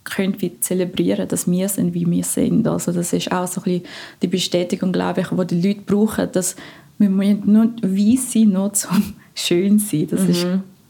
können 0.04 0.40
wir 0.40 0.60
zelebrieren, 0.60 1.28
dass 1.28 1.50
wir 1.50 1.68
sind, 1.68 1.94
wie 1.94 2.10
wir 2.10 2.24
sind. 2.24 2.66
Also 2.66 2.92
das 2.92 3.12
ist 3.12 3.30
auch 3.30 3.46
so 3.46 3.60
ein 3.60 3.64
bisschen 3.64 3.82
die 4.22 4.28
Bestätigung, 4.28 4.92
glaube 4.92 5.20
ich, 5.20 5.28
die 5.28 5.46
die 5.46 5.68
Leute 5.68 5.80
brauchen, 5.82 6.32
dass 6.32 6.56
wir 6.98 7.08
nur 7.08 7.72
weiss 7.82 8.32
sein, 8.32 8.50
nur 8.50 8.72
zum 8.72 9.14
schön 9.34 9.78
sein. 9.78 10.08
Das 10.10 10.22
mhm. 10.22 10.30
ist 10.30 10.46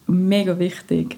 mega 0.07 0.59
wichtig. 0.59 1.17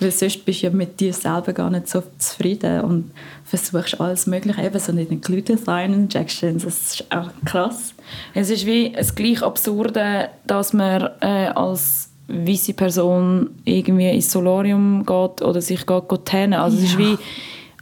Weil 0.00 0.12
sonst 0.12 0.44
bist 0.44 0.62
du 0.62 0.66
ja 0.66 0.72
mit 0.72 1.00
dir 1.00 1.12
selber 1.12 1.52
gar 1.52 1.70
nicht 1.70 1.88
so 1.88 2.04
zufrieden 2.18 2.82
und 2.82 3.10
versuchst 3.44 4.00
alles 4.00 4.28
Mögliche, 4.28 4.62
eben 4.62 4.78
so 4.78 4.92
nicht 4.92 5.10
Glutathione 5.22 5.94
Injections, 5.94 6.62
das 6.62 6.94
ist 6.94 7.12
auch 7.12 7.30
krass. 7.44 7.94
Es 8.32 8.48
ist 8.48 8.64
wie 8.64 8.92
das 8.92 9.16
gleich 9.16 9.42
Absurde, 9.42 10.28
dass 10.46 10.72
man 10.72 11.10
äh, 11.20 11.48
als 11.48 12.10
weiße 12.28 12.74
Person 12.74 13.50
irgendwie 13.64 14.10
ins 14.10 14.30
Solarium 14.30 15.04
geht 15.04 15.42
oder 15.42 15.60
sich 15.60 15.86
geht, 15.86 16.08
geht 16.08 16.34
Also 16.34 16.52
ja. 16.52 16.66
es 16.66 16.90
ist 16.90 16.98
wie, 16.98 17.16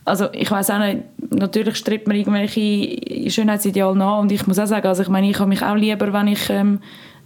also 0.04 0.28
ich 0.32 0.50
weiß 0.50 0.70
auch 0.70 0.78
nicht, 0.78 1.00
natürlich 1.30 1.76
strebt 1.76 2.06
man 2.06 2.16
irgendwelche 2.16 3.28
Schönheitsideale 3.30 3.96
nach 3.96 4.20
und 4.20 4.30
ich 4.30 4.46
muss 4.46 4.58
auch 4.58 4.66
sagen, 4.66 4.86
also 4.86 5.02
ich 5.02 5.08
meine, 5.08 5.28
ich 5.28 5.38
habe 5.38 5.48
mich 5.48 5.62
auch 5.62 5.74
lieber, 5.74 6.12
wenn 6.12 6.28
ich 6.28 6.48
ähm, 6.48 6.80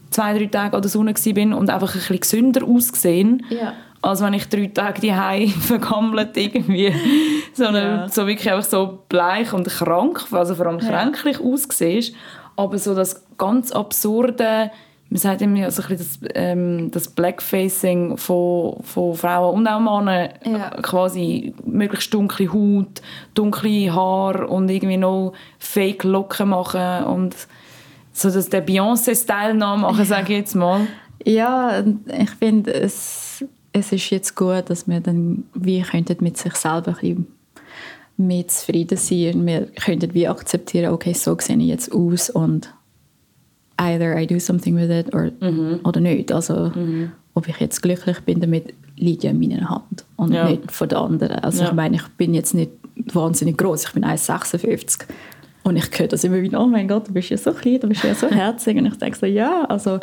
zwei, 0.09 0.37
drei 0.37 0.46
Tage 0.46 0.76
an 0.76 0.83
der 0.83 0.90
Sonne 0.90 1.14
bin 1.35 1.52
und 1.52 1.68
einfach 1.68 1.94
ein 1.94 2.00
bisschen 2.00 2.20
gesünder 2.20 2.66
ausgesehen, 2.66 3.44
ja. 3.50 3.74
als 4.00 4.22
wenn 4.22 4.33
ich 4.33 4.48
drei 4.48 4.66
Tage 4.68 5.02
die 5.02 5.12
vergammelt 5.61 6.35
irgendwie, 6.38 6.94
sondern 7.52 7.85
ja. 7.85 8.09
so 8.09 8.26
wirklich 8.26 8.50
einfach 8.50 8.68
so 8.68 9.04
bleich 9.11 9.52
und 9.52 9.68
krank, 9.68 10.24
also 10.30 10.54
vor 10.54 10.66
allem 10.66 10.78
kränklich 10.78 11.38
ausgesehen. 11.38 12.14
Aber 12.56 12.78
so 12.78 12.94
das 12.94 13.24
ganz 13.38 13.72
absurde 13.72 14.70
man 15.11 15.18
sagt 15.18 15.42
immer 15.42 15.68
so 15.73 15.83
ein 15.83 15.99
das, 15.99 16.20
ähm, 16.35 16.90
das 16.92 17.09
Blackfacing 17.09 18.16
von, 18.16 18.81
von 18.85 19.14
Frauen 19.16 19.57
und 19.57 19.66
auch 19.66 19.81
Männern, 19.81 20.31
ja. 20.44 20.70
quasi 20.83 21.53
möglichst 21.64 22.14
dunkle 22.14 22.53
Haut, 22.53 23.03
dunkle 23.35 23.92
Haare 23.92 24.46
und 24.46 24.70
irgendwie 24.70 24.96
noch 24.96 25.33
Fake 25.59 26.05
Locken 26.05 26.51
machen 26.51 27.05
und 27.05 27.35
so 28.12 28.31
dass 28.31 28.49
der 28.49 28.64
Beyoncé-Style 28.64 29.55
nachmachen, 29.55 29.99
ja. 29.99 30.05
sage 30.05 30.33
ich 30.33 30.38
jetzt 30.38 30.55
mal. 30.55 30.87
Ja, 31.25 31.83
ich 32.16 32.31
finde, 32.31 32.73
es, 32.73 33.44
es 33.73 33.92
ist 33.92 34.11
jetzt 34.11 34.37
gut, 34.37 34.70
dass 34.70 34.87
wir 34.87 35.01
dann 35.01 35.44
wie 35.55 35.83
könnten 35.83 36.18
mit 36.20 36.37
sich 36.37 36.55
selber 36.55 36.90
ein 36.90 36.94
bisschen 36.94 37.27
mehr 38.16 38.46
zufrieden 38.46 38.96
sein 38.96 39.35
und 39.35 39.46
wir 39.46 39.66
könnten 39.66 40.14
wie 40.14 40.29
akzeptieren, 40.29 40.92
okay, 40.92 41.14
so 41.14 41.37
sehe 41.40 41.57
ich 41.57 41.66
jetzt 41.66 41.92
aus 41.92 42.31
und 42.31 42.73
either 43.81 44.16
I 44.16 44.27
do 44.27 44.38
something 44.38 44.77
with 44.77 44.90
it 44.90 45.14
or, 45.14 45.31
mhm. 45.40 45.81
oder 45.85 46.01
nicht. 46.01 46.31
Also 46.33 46.71
mhm. 46.75 47.12
ob 47.35 47.49
ich 47.49 47.57
jetzt 47.59 47.81
glücklich 47.83 48.21
bin 48.21 48.40
damit, 48.40 48.75
liegt 48.97 49.25
ja 49.25 49.31
in 49.31 49.40
meiner 49.40 49.69
Hand 49.69 50.05
und 50.16 50.33
ja. 50.33 50.49
nicht 50.49 50.71
von 50.71 50.88
der 50.88 50.99
anderen. 50.99 51.38
Also 51.38 51.62
ja. 51.62 51.69
ich 51.69 51.75
meine, 51.75 51.97
ich 51.97 52.07
bin 52.16 52.35
jetzt 52.35 52.55
nicht 52.55 52.71
wahnsinnig 53.12 53.57
groß. 53.57 53.85
Ich 53.85 53.93
bin 53.93 54.05
1,56 54.05 55.05
und 55.62 55.77
ich 55.77 55.87
höre 55.99 56.09
das 56.09 56.25
immer 56.25 56.40
wieder, 56.40 56.61
oh 56.61 56.66
mein 56.66 56.87
Gott, 56.87 57.09
du 57.09 57.12
bist 57.12 57.31
ja 57.31 57.37
so 57.37 57.53
klein, 57.53 57.81
du 57.81 57.88
bist 57.88 58.05
ja 58.05 58.14
so 58.14 58.29
herzig. 58.31 58.77
Und 58.77 58.87
ich 58.87 58.97
denke 58.97 59.19
so, 59.19 59.27
ja, 59.27 59.64
also 59.64 60.01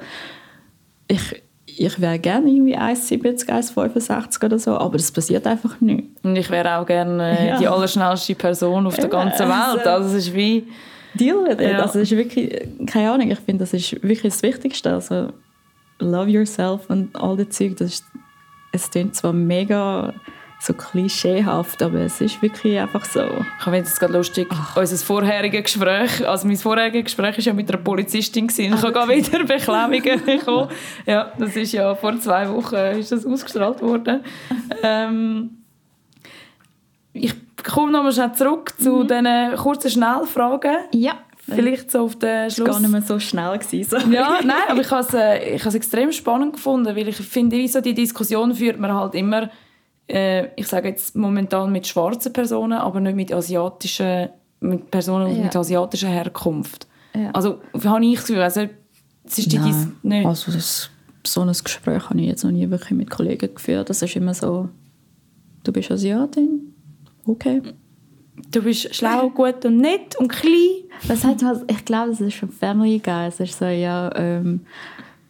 ich, 1.08 1.44
ich 1.66 2.02
wäre 2.02 2.20
gerne 2.20 2.50
irgendwie 2.50 2.78
1,70, 2.78 3.48
1,65 3.48 4.46
oder 4.46 4.60
so, 4.60 4.78
aber 4.78 4.98
das 4.98 5.12
passiert 5.12 5.46
einfach 5.46 5.80
nicht. 5.80 6.06
Und 6.24 6.36
ich 6.36 6.50
wäre 6.50 6.78
auch 6.78 6.86
gerne 6.86 7.38
äh, 7.38 7.48
ja. 7.50 7.58
die 7.58 7.68
allerschnellste 7.68 8.36
Person 8.36 8.88
auf 8.88 8.96
der 8.96 9.10
ganzen 9.10 9.48
Welt. 9.48 9.86
Also 9.86 10.16
es 10.16 10.28
ist 10.28 10.34
wie 10.34 10.68
deal 11.18 11.44
with 11.44 11.60
it. 11.60 11.72
Ja. 11.72 11.80
Also 11.80 12.00
ist 12.00 12.12
wirklich, 12.12 12.68
keine 12.88 13.12
Ahnung, 13.12 13.32
ich 13.32 13.40
finde, 13.40 13.64
das 13.64 13.74
ist 13.74 13.94
wirklich 14.04 14.34
das 14.34 14.44
Wichtigste. 14.44 14.94
Also 14.94 15.34
love 16.00 16.30
yourself 16.30 16.90
und 16.90 17.16
all 17.16 17.38
das 17.38 17.50
Zeug, 17.50 17.78
das 17.78 17.94
ist, 17.94 18.06
es 18.72 18.90
klingt 18.90 19.16
zwar 19.16 19.34
mega 19.34 20.14
so 20.60 20.74
klischeehaft, 20.74 21.84
aber 21.84 22.00
es 22.00 22.20
ist 22.20 22.42
wirklich 22.42 22.80
einfach 22.80 23.06
so. 23.06 23.22
Ich 23.60 23.64
finde 23.64 23.82
es 23.82 24.00
gerade 24.00 24.14
lustig, 24.14 24.48
Ach. 24.50 24.76
unser 24.76 24.98
vorheriges 24.98 25.64
Gespräch, 25.64 26.28
also 26.28 26.48
mein 26.48 26.58
vorheriges 26.58 27.06
Gespräch 27.06 27.38
war 27.38 27.44
ja 27.44 27.54
mit 27.54 27.70
einer 27.70 27.82
Polizistin, 27.82 28.48
gewesen. 28.48 28.74
ich 28.74 28.82
habe 28.82 29.16
wieder 29.16 29.44
Beklemmungen 29.44 30.26
bekommen. 30.26 30.70
Ja, 31.06 31.32
das 31.38 31.56
ist 31.56 31.74
ja 31.74 31.94
vor 31.94 32.20
zwei 32.20 32.50
Wochen 32.50 32.76
ist 32.76 33.12
das 33.12 33.26
ausgestrahlt 33.26 33.82
worden. 33.82 34.24
Ähm, 34.82 35.58
ich 37.14 37.34
komme 37.68 37.92
nochmal 37.92 38.12
schnell 38.12 38.34
zurück 38.34 38.74
zu 38.80 39.04
mhm. 39.04 39.08
diesen 39.08 39.56
kurzen 39.58 39.92
Schnellfragen. 39.92 40.78
Ja. 40.92 41.14
Vielleicht 41.50 41.92
so 41.92 42.02
auf 42.02 42.16
den 42.18 42.52
Schluss. 42.52 42.56
Das 42.56 42.60
war 42.60 42.74
gar 42.74 42.80
nicht 42.82 42.92
mehr 42.92 43.02
so 43.02 43.20
schnell. 43.20 43.58
Gewesen, 43.58 44.12
ja, 44.12 44.40
nein, 44.44 44.64
aber 44.68 44.82
ich 44.82 44.92
habe 44.92 45.02
es, 45.02 45.14
äh, 45.14 45.56
ich 45.56 45.66
extrem 45.66 46.12
spannend 46.12 46.54
gefunden, 46.54 46.94
weil 46.96 47.08
ich 47.08 47.16
finde, 47.16 47.66
so 47.70 47.80
die 47.80 47.94
Diskussion 47.94 48.54
führt 48.54 48.80
man 48.80 48.94
halt 48.94 49.16
immer, 49.16 49.50
äh, 50.08 50.48
ich 50.56 50.68
sage 50.68 50.90
jetzt 50.90 51.16
momentan 51.16 51.72
mit 51.72 51.88
schwarzen 51.88 52.34
Personen, 52.34 52.78
aber 52.78 53.00
nicht 53.00 53.16
mit 53.16 53.34
asiatischen, 53.34 54.30
mit 54.60 54.92
Personen 54.92 55.38
ja. 55.38 55.44
mit 55.44 55.56
asiatischer 55.56 56.10
Herkunft. 56.10 56.86
Ja. 57.16 57.32
Also 57.32 57.62
habe 57.84 58.06
ich 58.06 58.16
das 58.16 58.28
Gefühl, 58.28 58.42
also, 58.42 58.68
das 59.24 59.38
ist 59.38 59.52
die 59.52 59.58
nein, 59.58 59.96
nicht. 60.04 60.26
Also 60.26 60.52
das, 60.52 60.90
so 61.26 61.42
ein 61.42 61.48
Gespräch 61.52 62.10
habe 62.10 62.20
ich 62.20 62.28
jetzt 62.28 62.44
noch 62.44 62.52
nie 62.52 62.70
wirklich 62.70 62.92
mit 62.92 63.10
Kollegen 63.10 63.54
geführt. 63.54 63.90
Das 63.90 64.02
ist 64.02 64.16
immer 64.16 64.34
so, 64.34 64.68
du 65.64 65.72
bist 65.72 65.92
Asiatin, 65.92 66.74
okay. 67.28 67.62
du 68.52 68.62
bist 68.62 68.94
schlau, 68.96 69.30
gut 69.30 69.66
und 69.66 69.78
nett 69.78 70.16
und 70.18 70.30
klein. 70.30 70.84
Was 71.08 71.24
heißt? 71.24 71.44
Ich 71.68 71.86
glaube, 71.86 72.10
das 72.10 72.22
ist 72.22 72.34
schon 72.34 72.50
Family 72.50 73.00
Guy. 73.00 73.28
Es 73.28 73.40
ist 73.40 73.60
so, 73.60 73.66
ja, 73.66 74.10
ähm, 74.16 74.62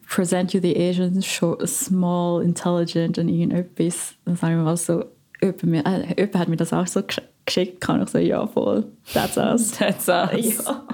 present 0.07 0.53
you 0.53 0.61
the 0.61 0.75
Asians 0.75 1.25
short, 1.25 1.67
small, 1.67 2.41
intelligent 2.43 3.17
und 3.17 3.27
irgendetwas. 3.27 4.15
Dann 4.25 4.35
sagen 4.35 4.57
wir 4.57 4.63
mal 4.63 4.77
so, 4.77 5.05
jemand, 5.41 5.63
mir, 5.63 5.85
äh, 5.85 6.15
jemand 6.17 6.37
hat 6.37 6.47
mir 6.47 6.55
das 6.55 6.73
auch 6.73 6.87
so 6.87 7.01
gesch- 7.01 7.21
geschickt, 7.45 7.81
kann 7.81 8.01
ich 8.01 8.09
so, 8.09 8.17
ja, 8.17 8.45
voll, 8.47 8.85
that's 9.13 9.37
us. 9.37 9.71
That's 9.77 10.07
us. 10.07 10.65
Ja. 10.65 10.87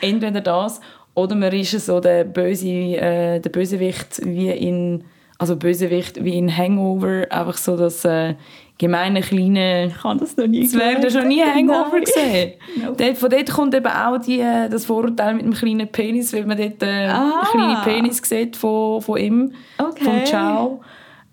Entweder 0.00 0.40
das 0.40 0.80
oder 1.14 1.34
man 1.34 1.52
ist 1.52 1.72
so 1.86 1.98
der 2.00 2.24
böse, 2.24 2.68
äh, 2.68 3.40
der 3.40 3.50
Bösewicht 3.50 4.20
wie 4.24 4.50
in 4.50 5.04
also 5.38 5.56
Bösewicht 5.56 6.22
wie 6.24 6.36
in 6.36 6.54
Hangover, 6.54 7.26
einfach 7.30 7.56
so 7.56 7.76
das 7.76 8.04
äh, 8.04 8.34
gemeine 8.78 9.20
kleine 9.22 9.86
Ich 9.86 10.04
habe 10.04 10.18
das 10.20 10.36
noch 10.36 10.46
nie 10.46 10.66
Zwerg, 10.66 11.00
du 11.00 11.06
hast 11.06 11.14
noch 11.14 11.24
nie 11.24 11.42
Hangover 11.42 11.98
gesehen. 12.00 12.52
Dort, 12.96 13.16
von 13.16 13.30
dort 13.30 13.50
kommt 13.50 13.74
eben 13.74 13.86
auch 13.86 14.18
die, 14.18 14.40
äh, 14.40 14.68
das 14.68 14.84
Vorurteil 14.84 15.34
mit 15.34 15.44
dem 15.46 15.54
kleinen 15.54 15.88
Penis, 15.88 16.32
weil 16.34 16.44
man 16.44 16.58
dort 16.58 16.82
äh, 16.82 17.06
Ah. 17.06 17.40
einen 17.40 17.50
kleinen 17.50 17.82
Penis 17.84 18.18
sieht 18.24 18.56
von, 18.56 19.00
von 19.00 19.18
ihm, 19.18 19.52
Okay. 19.78 20.04
vom 20.04 20.24
Ciao. 20.26 20.80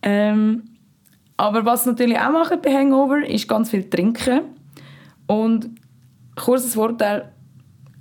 Ähm, 0.02 0.64
aber 1.36 1.66
was 1.66 1.86
natürlich 1.86 2.18
auch 2.18 2.32
machen 2.32 2.60
bei 2.62 2.74
Hangover, 2.74 3.28
ist 3.28 3.48
ganz 3.48 3.70
viel 3.72 3.90
trinken. 3.90 4.42
Und 5.28 5.70
kurzes 6.36 6.76
Vorteil, 6.76 7.33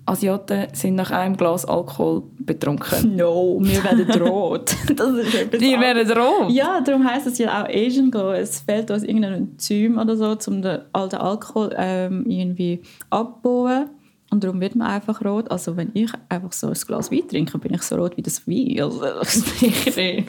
Asiaten 0.04 0.66
sind 0.72 0.96
nach 0.96 1.10
einem 1.10 1.36
Glas 1.36 1.64
Alkohol 1.64 2.22
betrunken. 2.38 3.16
No, 3.22 3.58
wir 3.60 3.84
werden 3.84 4.22
rot. 4.22 4.74
das 4.96 5.08
ist 5.10 5.34
etwas 5.34 5.60
werden 5.60 6.18
rot. 6.18 6.50
Ja, 6.50 6.80
darum 6.80 7.08
heisst 7.08 7.26
es 7.26 7.38
ja 7.38 7.62
auch 7.62 7.68
Asian 7.68 8.10
Glow. 8.10 8.32
Es 8.32 8.60
fehlt 8.60 8.90
uns 8.90 9.04
irgendein 9.04 9.34
Enzym 9.34 9.98
oder 9.98 10.16
so, 10.16 10.36
um 10.48 10.62
den 10.62 10.80
alten 10.92 11.16
Alkohol 11.16 11.74
ähm, 11.76 12.24
irgendwie 12.26 12.82
abzubauen. 13.10 13.90
Und 14.32 14.42
darum 14.42 14.60
wird 14.60 14.74
man 14.74 14.88
einfach 14.88 15.22
rot. 15.24 15.50
Also 15.50 15.76
wenn 15.76 15.90
ich 15.94 16.10
einfach 16.30 16.52
so 16.52 16.68
ein 16.68 16.72
Glas 16.72 17.12
Wein 17.12 17.28
trinke, 17.28 17.58
bin 17.58 17.74
ich 17.74 17.82
so 17.82 17.96
rot 17.96 18.16
wie 18.16 18.22
das 18.22 18.48
Wein. 18.48 18.80
Also, 18.80 19.02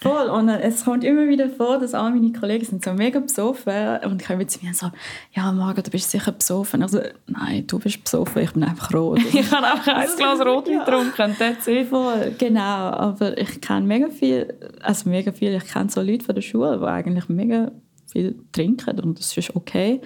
Voll. 0.00 0.28
Und 0.28 0.48
äh, 0.48 0.60
es 0.60 0.84
kommt 0.84 1.04
immer 1.04 1.26
wieder 1.26 1.48
vor, 1.48 1.78
dass 1.78 1.94
all 1.94 2.10
meine 2.10 2.32
Kollegen 2.32 2.64
sind 2.64 2.84
so 2.84 2.92
mega 2.92 3.18
besoffen 3.18 3.98
und 4.04 4.22
kommen 4.24 4.46
zu 4.48 4.58
mir 4.62 4.68
und 4.68 4.76
so, 4.76 4.90
ja 5.32 5.50
Margot, 5.52 5.86
du 5.86 5.90
bist 5.90 6.10
sicher 6.10 6.32
besoffen. 6.32 6.82
Also, 6.82 7.00
nein, 7.26 7.66
du 7.66 7.78
bist 7.78 8.04
besoffen, 8.04 8.42
ich 8.42 8.52
bin 8.52 8.62
einfach 8.64 8.92
rot. 8.92 9.20
Ich 9.32 9.50
habe 9.50 9.66
einfach 9.66 9.94
ein 9.94 10.08
Glas 10.16 10.40
Rotwein 10.40 10.74
Ja. 10.74 10.84
getrunken, 10.84 11.36
that's 11.38 11.66
it. 11.66 11.88
Voll, 11.88 12.34
genau. 12.38 12.60
Aber 12.60 13.36
ich 13.38 13.60
kenne 13.60 13.86
mega 13.86 14.08
viel, 14.10 14.52
also 14.82 15.08
mega 15.08 15.32
viel, 15.32 15.54
ich 15.54 15.64
kenne 15.64 15.88
so 15.90 16.00
Leute 16.02 16.24
von 16.24 16.34
der 16.34 16.42
Schule, 16.42 16.78
die 16.78 16.84
eigentlich 16.84 17.28
mega 17.28 17.72
viel 18.10 18.36
trinken 18.52 19.00
und 19.00 19.18
das 19.18 19.36
ist 19.36 19.54
okay. 19.56 20.00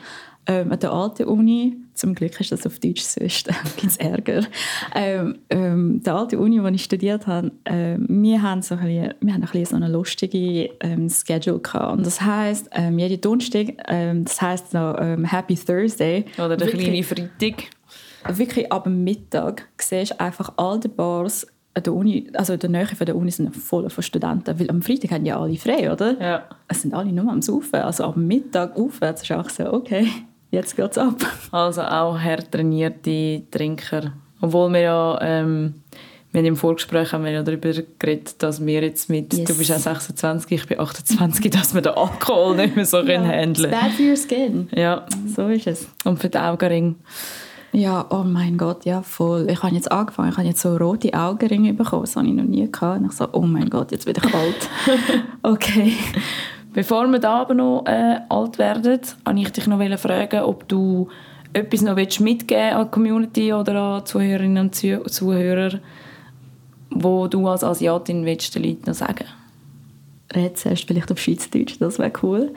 Ähm, 0.46 0.72
an 0.72 0.78
der 0.80 0.90
alten 0.92 1.24
Uni, 1.24 1.76
zum 1.94 2.14
Glück 2.14 2.40
ist 2.40 2.50
das 2.50 2.66
auf 2.66 2.78
Deutsch, 2.78 3.02
sonst 3.02 3.48
äh, 3.48 3.52
gibt 3.76 3.92
es 3.92 3.96
Ärger. 3.98 4.42
Ähm, 4.94 5.38
ähm, 5.50 6.02
der 6.02 6.14
alte 6.14 6.38
Uni, 6.38 6.62
wo 6.62 6.66
ich 6.68 6.82
studiert 6.82 7.26
habe, 7.26 7.52
ähm, 7.66 8.06
wir 8.08 8.40
haben 8.42 8.62
so 8.62 8.74
ein 8.74 8.80
bisschen, 8.80 9.14
wir 9.20 9.34
haben 9.34 9.42
ein 9.42 9.48
bisschen 9.48 9.64
so 9.66 9.76
eine 9.76 9.88
lustige 9.88 10.70
ähm, 10.80 11.08
Schedule 11.10 11.58
gehabt. 11.60 11.92
Und 11.98 12.06
das 12.06 12.20
heisst, 12.22 12.68
ähm, 12.72 12.98
jeden 12.98 13.20
Donnerstag, 13.20 13.74
ähm, 13.88 14.24
das 14.24 14.40
heisst 14.40 14.70
so 14.70 14.78
ähm, 14.78 15.24
Happy 15.24 15.54
Thursday. 15.56 16.24
Oder 16.38 16.56
der 16.56 16.68
Wirklich- 16.68 16.84
kleine 16.84 17.02
Freitag. 17.02 17.64
wirklich 18.36 18.72
ab 18.72 18.84
dem 18.84 19.04
Mittag 19.04 19.68
siehst 19.78 20.12
du 20.12 20.20
einfach 20.20 20.54
all 20.56 20.80
die 20.80 20.88
Bars 20.88 21.46
an 21.74 21.82
der 21.84 21.94
Uni, 21.94 22.28
also 22.34 22.54
in 22.54 22.58
der 22.58 22.70
Nähe 22.70 22.86
von 22.86 23.06
der 23.06 23.14
Uni 23.14 23.30
sind 23.30 23.54
voll 23.54 23.88
von 23.90 24.02
Studenten, 24.02 24.58
weil 24.58 24.68
am 24.70 24.82
Freitag 24.82 25.12
haben 25.12 25.24
ja 25.24 25.38
alle 25.40 25.56
frei, 25.56 25.92
oder? 25.92 26.20
Ja. 26.20 26.42
Es 26.66 26.82
sind 26.82 26.94
alle 26.94 27.12
nur 27.12 27.30
am 27.30 27.40
Saufen, 27.42 27.76
also 27.80 28.10
dem 28.10 28.26
Mittag 28.26 28.76
aufwärts 28.76 29.22
ist 29.22 29.30
auch 29.32 29.48
so, 29.48 29.72
okay, 29.72 30.08
jetzt 30.50 30.76
geht's 30.76 30.98
ab. 30.98 31.16
Also 31.52 31.82
auch 31.82 32.18
hart 32.18 32.50
trainierte 32.52 33.42
Trinker. 33.50 34.12
Obwohl 34.40 34.72
wir 34.72 34.80
ja, 34.80 35.18
ähm, 35.20 35.74
wir 36.32 36.44
im 36.44 36.56
Vorgespräch 36.56 37.12
haben 37.12 37.24
wir 37.24 37.32
ja 37.32 37.42
darüber 37.42 37.72
geredet, 37.98 38.42
dass 38.42 38.64
wir 38.64 38.82
jetzt 38.82 39.10
mit, 39.10 39.34
Yes. 39.34 39.44
du 39.48 39.58
bist 39.58 39.68
ja 39.70 39.78
26, 39.78 40.52
ich 40.52 40.66
bin 40.66 40.78
28, 40.78 41.50
dass 41.50 41.74
wir 41.74 41.82
den 41.82 41.92
Alkohol 41.94 42.56
nicht 42.56 42.76
mehr 42.76 42.86
so 42.86 42.98
können 43.04 43.24
It's 43.26 43.34
handeln 43.62 43.70
bad 43.70 43.90
for 43.92 44.06
your 44.06 44.16
skin. 44.16 44.68
Ja, 44.74 45.06
So 45.34 45.48
ist 45.48 45.66
es. 45.66 45.88
und 46.04 46.18
für 46.20 46.28
den 46.28 46.40
Augenring. 46.40 46.96
Ja, 47.72 48.04
oh 48.10 48.24
mein 48.24 48.58
Gott, 48.58 48.84
ja 48.84 49.00
voll. 49.02 49.46
Ich 49.48 49.62
habe 49.62 49.74
jetzt 49.74 49.92
angefangen, 49.92 50.30
ich 50.30 50.36
habe 50.38 50.48
jetzt 50.48 50.60
so 50.60 50.76
rote 50.76 51.12
Augenringe 51.14 51.72
bekommen, 51.72 52.02
das 52.02 52.16
habe 52.16 52.26
ich 52.26 52.32
noch 52.32 52.42
nie 52.44 52.68
gehabt. 52.70 53.00
Und 53.00 53.06
ich 53.06 53.12
so, 53.12 53.28
oh 53.32 53.42
mein 53.42 53.70
Gott, 53.70 53.92
jetzt 53.92 54.06
bin 54.06 54.14
ich 54.16 54.34
alt. 54.34 54.68
okay. 55.44 55.92
Bevor 56.72 57.06
wir 57.08 57.18
da 57.18 57.40
aber 57.40 57.54
noch 57.54 57.84
äh, 57.86 58.20
alt 58.28 58.58
werden, 58.58 59.00
wollte 59.24 59.40
ich 59.40 59.50
dich 59.52 59.66
noch 59.66 59.98
fragen, 59.98 60.40
ob 60.42 60.68
du 60.68 61.08
etwas 61.52 61.82
noch 61.82 61.96
willst 61.96 62.20
mitgeben 62.20 62.74
an 62.74 62.86
die 62.86 62.90
Community 62.90 63.52
oder 63.52 63.74
an 63.80 64.06
Zuhörerinnen 64.06 64.66
und 64.66 64.74
Zuh- 64.74 65.04
Zuhörer, 65.08 65.80
wo 66.90 67.26
du 67.26 67.46
als 67.48 67.64
Asiatin 67.64 68.24
willst, 68.24 68.54
den 68.54 68.62
Leuten 68.64 68.82
noch 68.86 68.94
sagen 68.94 69.24
Red 70.32 70.58
zuerst 70.58 70.84
vielleicht 70.84 71.10
auf 71.10 71.18
Schweizerdeutsch, 71.18 71.76
das 71.80 71.98
wäre 71.98 72.12
cool. 72.22 72.54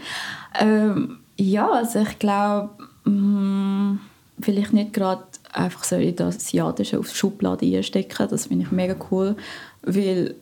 Ähm, 0.60 1.18
ja, 1.38 1.68
also 1.72 2.02
ich 2.02 2.20
glaube, 2.20 2.70
mm, 3.06 4.00
vielleicht 4.40 4.74
nicht 4.74 4.94
gerade 4.94 5.24
einfach 5.52 5.84
so 5.84 5.96
in 5.96 6.16
das 6.16 6.36
Asiatische 6.36 7.00
auf 7.00 7.10
die 7.10 7.16
Schublade 7.16 7.66
einstecken, 7.66 8.28
das 8.30 8.46
finde 8.46 8.66
ich 8.66 8.72
mega 8.72 8.96
cool, 9.10 9.36
weil 9.82 10.36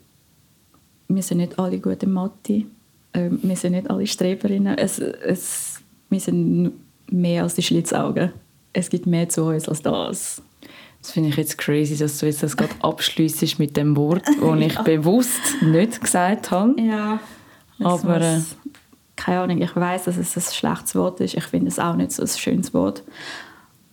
wir 1.07 1.23
sind 1.23 1.37
nicht 1.37 1.57
alle 1.57 1.79
gut 1.79 2.03
in 2.03 2.11
Mathe, 2.11 2.65
ähm, 3.13 3.39
wir 3.41 3.55
sind 3.55 3.73
nicht 3.73 3.89
alle 3.89 4.07
Streberinnen, 4.07 4.77
es, 4.77 4.99
es, 4.99 5.81
wir 6.09 6.19
sind 6.19 6.73
mehr 7.09 7.43
als 7.43 7.55
die 7.55 7.63
Schlitzaugen. 7.63 8.31
Es 8.73 8.89
gibt 8.89 9.05
mehr 9.05 9.27
zu 9.27 9.43
uns 9.43 9.67
als 9.67 9.81
das. 9.81 10.41
Das 11.01 11.11
finde 11.11 11.29
ich 11.29 11.35
jetzt 11.35 11.57
crazy, 11.57 11.97
dass 11.97 12.19
du 12.19 12.27
jetzt 12.27 12.43
das 12.43 12.55
gerade 12.55 12.73
abschliessest 12.81 13.59
mit 13.59 13.75
dem 13.75 13.97
Wort, 13.97 14.23
das 14.41 14.59
ich 14.59 14.79
bewusst 14.79 15.61
nicht 15.61 15.99
gesagt 15.99 16.51
habe. 16.51 16.79
Ja. 16.79 17.19
Aber, 17.79 18.15
Aber 18.15 18.21
äh, 18.21 18.39
keine 19.15 19.41
Ahnung, 19.41 19.61
ich 19.61 19.75
weiß, 19.75 20.05
dass 20.05 20.17
es 20.17 20.37
ein 20.37 20.53
schlechtes 20.53 20.95
Wort 20.95 21.19
ist. 21.19 21.33
Ich 21.33 21.45
finde 21.45 21.67
es 21.67 21.79
auch 21.79 21.95
nicht 21.95 22.11
so 22.11 22.21
ein 22.21 22.27
schönes 22.27 22.73
Wort. 22.73 23.03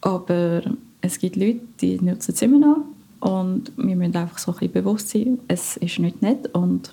Aber 0.00 0.62
es 1.00 1.18
gibt 1.18 1.36
Leute, 1.36 1.60
die 1.80 2.00
nutzen 2.00 2.34
es 2.34 2.42
immer 2.42 2.58
noch. 2.58 2.78
Und 3.20 3.72
wir 3.76 3.96
müssen 3.96 4.16
einfach 4.16 4.38
so 4.38 4.52
ein 4.52 4.58
bisschen 4.58 4.72
bewusst 4.72 5.08
sein, 5.08 5.40
es 5.48 5.76
ist 5.78 5.98
nicht 5.98 6.22
nett. 6.22 6.54
Und 6.54 6.92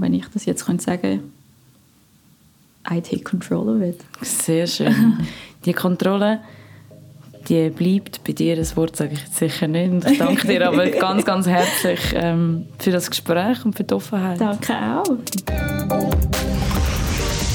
wenn 0.00 0.14
ich 0.14 0.26
das 0.32 0.44
jetzt 0.44 0.66
könnte 0.66 0.84
sagen 0.84 1.32
I 2.90 3.00
take 3.00 3.22
control 3.22 3.68
of 3.68 3.82
it. 3.82 4.00
Sehr 4.22 4.66
schön. 4.66 5.18
Die 5.64 5.74
Kontrolle, 5.74 6.40
die 7.48 7.68
bleibt 7.68 8.24
bei 8.24 8.32
dir. 8.32 8.56
Das 8.56 8.76
Wort 8.76 8.96
sage 8.96 9.12
ich 9.12 9.20
jetzt 9.20 9.36
sicher 9.36 9.68
nicht. 9.68 10.06
Ich 10.10 10.18
danke 10.18 10.46
dir 10.46 10.66
aber 10.66 10.86
ganz, 10.90 11.24
ganz 11.24 11.46
herzlich 11.46 12.00
ähm, 12.14 12.66
für 12.78 12.90
das 12.90 13.10
Gespräch 13.10 13.62
und 13.64 13.74
für 13.76 13.84
die 13.84 13.92
Offenheit. 13.92 14.40
Danke 14.40 14.72
auch. 14.72 15.04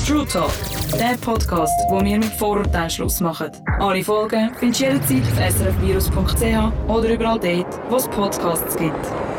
True 0.05 0.25
Talk, 0.27 0.51
der 0.99 1.17
Podcast, 1.19 1.73
wo 1.89 1.99
wir 2.03 2.17
mit 2.19 2.25
Vorurteilen 2.25 2.91
Schluss 2.91 3.19
machen. 3.21 3.49
Alle 3.79 4.03
Folgen 4.03 4.51
findest 4.59 4.81
du 4.81 4.85
jederzeit 4.85 5.49
auf 5.49 5.55
srfvirus.ch 5.55 6.89
oder 6.89 7.09
überall 7.13 7.39
dort, 7.39 7.79
wo 7.89 7.95
es 7.95 8.07
Podcasts 8.07 8.77
gibt. 8.77 9.34